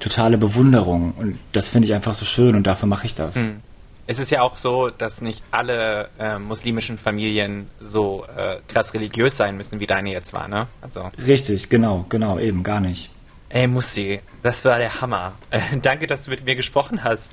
totale 0.00 0.38
Bewunderung. 0.38 1.14
Und 1.16 1.38
das 1.52 1.68
finde 1.68 1.86
ich 1.86 1.94
einfach 1.94 2.14
so 2.14 2.24
schön 2.24 2.56
und 2.56 2.66
dafür 2.66 2.88
mache 2.88 3.06
ich 3.06 3.14
das. 3.14 3.36
Hm. 3.36 3.60
Es 4.06 4.18
ist 4.18 4.30
ja 4.30 4.42
auch 4.42 4.56
so, 4.56 4.90
dass 4.90 5.20
nicht 5.20 5.44
alle 5.52 6.08
äh, 6.18 6.38
muslimischen 6.38 6.98
Familien 6.98 7.68
so 7.80 8.24
äh, 8.36 8.58
krass 8.66 8.92
religiös 8.92 9.36
sein 9.36 9.56
müssen, 9.56 9.78
wie 9.78 9.86
deine 9.86 10.10
jetzt 10.10 10.32
war, 10.32 10.48
ne? 10.48 10.66
Also. 10.82 11.10
Richtig, 11.24 11.68
genau, 11.68 12.06
genau, 12.08 12.40
eben, 12.40 12.64
gar 12.64 12.80
nicht. 12.80 13.10
Ey, 13.50 13.68
Musti, 13.68 14.20
das 14.42 14.64
war 14.64 14.78
der 14.78 15.00
Hammer. 15.00 15.34
Äh, 15.50 15.60
danke, 15.82 16.08
dass 16.08 16.24
du 16.24 16.30
mit 16.30 16.44
mir 16.44 16.56
gesprochen 16.56 17.04
hast. 17.04 17.32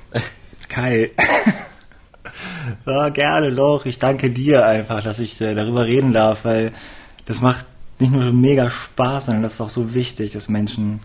Kai. 0.69 1.11
ja, 2.85 3.09
gerne 3.09 3.53
doch. 3.53 3.85
Ich 3.85 3.99
danke 3.99 4.29
dir 4.29 4.65
einfach, 4.65 5.03
dass 5.03 5.19
ich 5.19 5.39
äh, 5.41 5.55
darüber 5.55 5.85
reden 5.85 6.13
darf, 6.13 6.45
weil 6.45 6.71
das 7.25 7.41
macht 7.41 7.65
nicht 7.99 8.11
nur 8.11 8.31
mega 8.31 8.69
Spaß, 8.69 9.25
sondern 9.25 9.43
das 9.43 9.55
ist 9.55 9.61
auch 9.61 9.69
so 9.69 9.93
wichtig, 9.93 10.31
dass 10.33 10.49
Menschen 10.49 10.99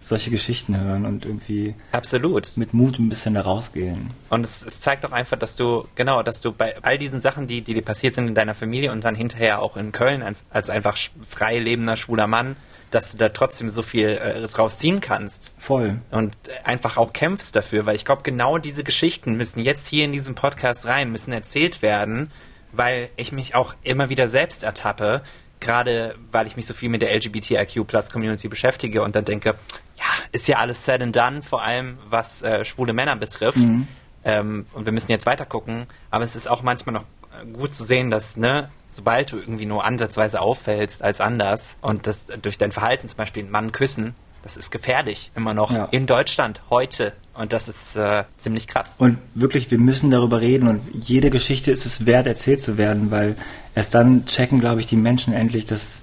solche 0.00 0.30
Geschichten 0.30 0.78
hören 0.78 1.06
und 1.06 1.24
irgendwie 1.24 1.74
absolut 1.92 2.56
mit 2.56 2.74
Mut 2.74 2.98
ein 2.98 3.08
bisschen 3.08 3.34
da 3.34 3.40
rausgehen. 3.40 4.10
Und 4.28 4.44
es, 4.44 4.64
es, 4.64 4.80
zeigt 4.80 5.04
auch 5.06 5.12
einfach, 5.12 5.38
dass 5.38 5.56
du 5.56 5.86
genau, 5.94 6.22
dass 6.22 6.42
du 6.42 6.52
bei 6.52 6.74
all 6.82 6.98
diesen 6.98 7.20
Sachen, 7.20 7.46
die, 7.46 7.62
die 7.62 7.72
dir 7.72 7.82
passiert 7.82 8.14
sind 8.14 8.28
in 8.28 8.34
deiner 8.34 8.54
Familie 8.54 8.92
und 8.92 9.02
dann 9.02 9.14
hinterher 9.14 9.62
auch 9.62 9.76
in 9.76 9.92
Köln 9.92 10.22
als 10.50 10.68
einfach 10.70 10.96
frei 11.26 11.58
lebender 11.58 11.96
schwuler 11.96 12.26
Mann, 12.26 12.56
dass 12.94 13.12
du 13.12 13.18
da 13.18 13.28
trotzdem 13.28 13.68
so 13.68 13.82
viel 13.82 14.08
äh, 14.08 14.46
draus 14.46 14.78
ziehen 14.78 15.00
kannst. 15.00 15.52
Voll. 15.58 15.98
Und 16.10 16.36
einfach 16.62 16.96
auch 16.96 17.12
kämpfst 17.12 17.56
dafür, 17.56 17.86
weil 17.86 17.96
ich 17.96 18.04
glaube, 18.04 18.22
genau 18.22 18.58
diese 18.58 18.84
Geschichten 18.84 19.34
müssen 19.36 19.60
jetzt 19.60 19.88
hier 19.88 20.04
in 20.04 20.12
diesem 20.12 20.34
Podcast 20.34 20.86
rein, 20.86 21.10
müssen 21.10 21.32
erzählt 21.32 21.82
werden, 21.82 22.30
weil 22.72 23.10
ich 23.16 23.32
mich 23.32 23.54
auch 23.54 23.74
immer 23.82 24.10
wieder 24.10 24.28
selbst 24.28 24.62
ertappe, 24.62 25.22
gerade 25.58 26.14
weil 26.30 26.46
ich 26.46 26.56
mich 26.56 26.66
so 26.66 26.74
viel 26.74 26.88
mit 26.88 27.02
der 27.02 27.14
LGBTIQ 27.14 27.86
Plus 27.86 28.10
Community 28.10 28.48
beschäftige 28.48 29.02
und 29.02 29.16
dann 29.16 29.24
denke, 29.24 29.56
ja, 29.96 30.04
ist 30.30 30.46
ja 30.46 30.58
alles 30.58 30.84
said 30.84 31.02
and 31.02 31.16
done, 31.16 31.42
vor 31.42 31.62
allem 31.62 31.98
was 32.06 32.42
äh, 32.42 32.64
schwule 32.64 32.92
Männer 32.92 33.16
betrifft. 33.16 33.58
Mhm. 33.58 33.88
Ähm, 34.24 34.66
und 34.72 34.86
wir 34.86 34.92
müssen 34.92 35.10
jetzt 35.10 35.26
weiter 35.26 35.44
gucken. 35.44 35.86
Aber 36.10 36.24
es 36.24 36.34
ist 36.34 36.48
auch 36.48 36.62
manchmal 36.62 36.94
noch 36.94 37.04
gut 37.52 37.74
zu 37.74 37.84
sehen, 37.84 38.10
dass, 38.10 38.36
ne, 38.36 38.70
sobald 38.86 39.32
du 39.32 39.38
irgendwie 39.38 39.66
nur 39.66 39.84
ansatzweise 39.84 40.40
auffällst 40.40 41.02
als 41.02 41.20
anders 41.20 41.78
und 41.80 42.06
das 42.06 42.26
durch 42.42 42.58
dein 42.58 42.72
Verhalten 42.72 43.08
zum 43.08 43.16
Beispiel 43.16 43.42
einen 43.42 43.52
Mann 43.52 43.72
küssen, 43.72 44.14
das 44.42 44.58
ist 44.58 44.70
gefährlich 44.70 45.32
immer 45.34 45.54
noch 45.54 45.70
ja. 45.70 45.86
in 45.86 46.06
Deutschland 46.06 46.60
heute. 46.68 47.14
Und 47.32 47.52
das 47.52 47.66
ist 47.66 47.96
äh, 47.96 48.24
ziemlich 48.36 48.68
krass. 48.68 48.96
Und 48.98 49.18
wirklich, 49.34 49.70
wir 49.70 49.78
müssen 49.78 50.10
darüber 50.10 50.40
reden 50.40 50.68
und 50.68 50.82
jede 50.92 51.30
Geschichte 51.30 51.72
ist 51.72 51.86
es 51.86 52.04
wert, 52.06 52.26
erzählt 52.26 52.60
zu 52.60 52.76
werden, 52.76 53.10
weil 53.10 53.36
erst 53.74 53.94
dann 53.94 54.26
checken, 54.26 54.60
glaube 54.60 54.80
ich, 54.80 54.86
die 54.86 54.96
Menschen 54.96 55.32
endlich, 55.32 55.64
dass, 55.64 56.02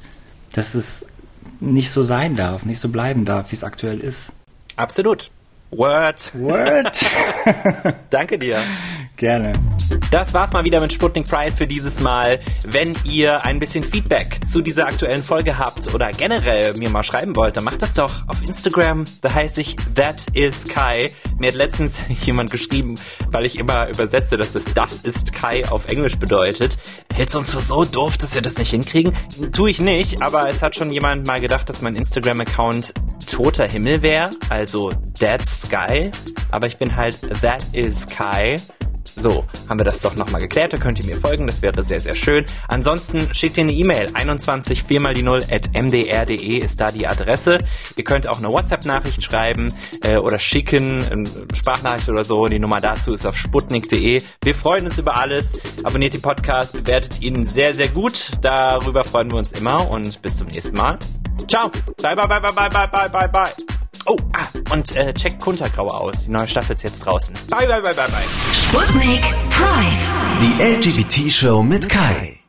dass 0.53 0.73
es 0.73 1.05
nicht 1.59 1.91
so 1.91 2.01
sein 2.01 2.35
darf, 2.35 2.65
nicht 2.65 2.79
so 2.79 2.89
bleiben 2.89 3.25
darf, 3.25 3.51
wie 3.51 3.55
es 3.55 3.63
aktuell 3.63 3.99
ist. 3.99 4.33
Absolut. 4.75 5.29
Word. 5.71 6.31
Word. 6.35 6.99
Danke 8.09 8.37
dir. 8.37 8.59
Gerne. 9.15 9.53
Das 10.09 10.33
war's 10.33 10.51
mal 10.51 10.65
wieder 10.65 10.81
mit 10.81 10.91
Sputnik 10.91 11.29
Pride 11.29 11.55
für 11.55 11.67
dieses 11.67 12.01
Mal. 12.01 12.39
Wenn 12.65 12.95
ihr 13.05 13.45
ein 13.45 13.59
bisschen 13.59 13.83
Feedback 13.83 14.39
zu 14.47 14.61
dieser 14.61 14.87
aktuellen 14.87 15.23
Folge 15.23 15.57
habt 15.57 15.93
oder 15.93 16.11
generell 16.11 16.73
mir 16.73 16.89
mal 16.89 17.03
schreiben 17.03 17.35
wollt, 17.35 17.55
dann 17.55 17.63
macht 17.63 17.81
das 17.81 17.93
doch 17.93 18.27
auf 18.27 18.41
Instagram. 18.41 19.05
Da 19.21 19.33
heiße 19.33 19.61
ich 19.61 19.75
That 19.95 20.25
is 20.33 20.67
Kai. 20.67 21.11
Mir 21.37 21.51
hat 21.51 21.55
letztens 21.55 22.01
jemand 22.25 22.51
geschrieben, 22.51 22.95
weil 23.27 23.45
ich 23.45 23.57
immer 23.57 23.89
übersetze, 23.89 24.37
dass 24.37 24.55
es 24.55 24.73
Das 24.73 25.01
ist 25.01 25.31
Kai 25.33 25.69
auf 25.69 25.87
Englisch 25.87 26.17
bedeutet. 26.17 26.77
Hältst 27.13 27.35
du 27.35 27.39
uns 27.39 27.51
für 27.51 27.59
so 27.59 27.85
doof, 27.85 28.17
dass 28.17 28.33
wir 28.35 28.41
das 28.41 28.57
nicht 28.57 28.71
hinkriegen? 28.71 29.13
Tue 29.53 29.69
ich 29.69 29.79
nicht, 29.79 30.21
aber 30.21 30.49
es 30.49 30.61
hat 30.61 30.75
schon 30.75 30.91
jemand 30.91 31.27
mal 31.27 31.39
gedacht, 31.39 31.69
dass 31.69 31.81
mein 31.81 31.95
Instagram-Account 31.95 32.93
toter 33.31 33.67
Himmel 33.67 34.01
wäre, 34.01 34.29
also 34.49 34.89
Dead 35.19 35.41
Sky. 35.47 36.11
Aber 36.51 36.67
ich 36.67 36.77
bin 36.77 36.95
halt 36.95 37.17
That 37.41 37.65
is 37.71 38.05
Kai. 38.07 38.57
So, 39.15 39.43
haben 39.67 39.79
wir 39.79 39.83
das 39.83 40.01
doch 40.01 40.15
nochmal 40.15 40.41
geklärt. 40.41 40.73
Da 40.73 40.77
könnt 40.77 40.99
ihr 40.99 41.05
mir 41.05 41.17
folgen, 41.17 41.45
das 41.45 41.61
wäre 41.61 41.83
sehr, 41.83 41.99
sehr 41.99 42.15
schön. 42.15 42.45
Ansonsten 42.67 43.33
schickt 43.33 43.57
ihr 43.57 43.63
eine 43.63 43.73
E-Mail. 43.73 44.09
21 44.13 44.83
4 44.83 44.99
mal 44.99 45.13
die 45.13 45.23
0 45.23 45.43
at 45.51 45.69
mdr.de 45.73 46.57
ist 46.57 46.79
da 46.79 46.91
die 46.91 47.07
Adresse. 47.07 47.57
Ihr 47.95 48.03
könnt 48.03 48.27
auch 48.27 48.39
eine 48.39 48.47
WhatsApp-Nachricht 48.47 49.23
schreiben 49.23 49.73
äh, 50.03 50.17
oder 50.17 50.39
schicken, 50.39 51.05
eine 51.05 51.29
Sprachnachricht 51.55 52.09
oder 52.09 52.23
so. 52.23 52.45
Die 52.45 52.59
Nummer 52.59 52.81
dazu 52.81 53.13
ist 53.13 53.25
auf 53.25 53.37
sputnik.de. 53.37 54.21
Wir 54.43 54.55
freuen 54.55 54.85
uns 54.85 54.97
über 54.97 55.17
alles. 55.17 55.59
Abonniert 55.83 56.13
den 56.13 56.21
Podcast, 56.21 56.73
bewertet 56.73 57.21
ihn 57.21 57.45
sehr, 57.45 57.73
sehr 57.73 57.89
gut. 57.89 58.31
Darüber 58.41 59.03
freuen 59.03 59.31
wir 59.31 59.37
uns 59.37 59.51
immer 59.51 59.89
und 59.89 60.21
bis 60.21 60.37
zum 60.37 60.47
nächsten 60.47 60.75
Mal. 60.75 60.97
Ciao. 61.47 61.69
Bye, 62.01 62.15
bye, 62.15 62.27
bye, 62.27 62.39
bye, 62.39 62.69
bye, 62.69 62.87
bye, 62.87 63.07
bye, 63.09 63.27
bye. 63.27 63.51
Oh, 64.07 64.17
ah, 64.33 64.73
und 64.73 64.95
äh, 64.95 65.13
checkt 65.13 65.39
Kuntergraue 65.39 65.93
aus. 65.93 66.25
Die 66.25 66.31
neue 66.31 66.47
Staffel 66.47 66.75
ist 66.75 66.83
jetzt 66.83 67.05
draußen. 67.05 67.35
Bye, 67.49 67.67
bye, 67.67 67.81
bye, 67.81 67.93
bye, 67.93 68.07
bye. 68.07 68.25
Sputnik 68.53 69.21
Pride. 69.49 70.07
Die 70.41 70.63
LGBT-Show 70.63 71.61
mit 71.61 71.87
Kai. 71.87 72.40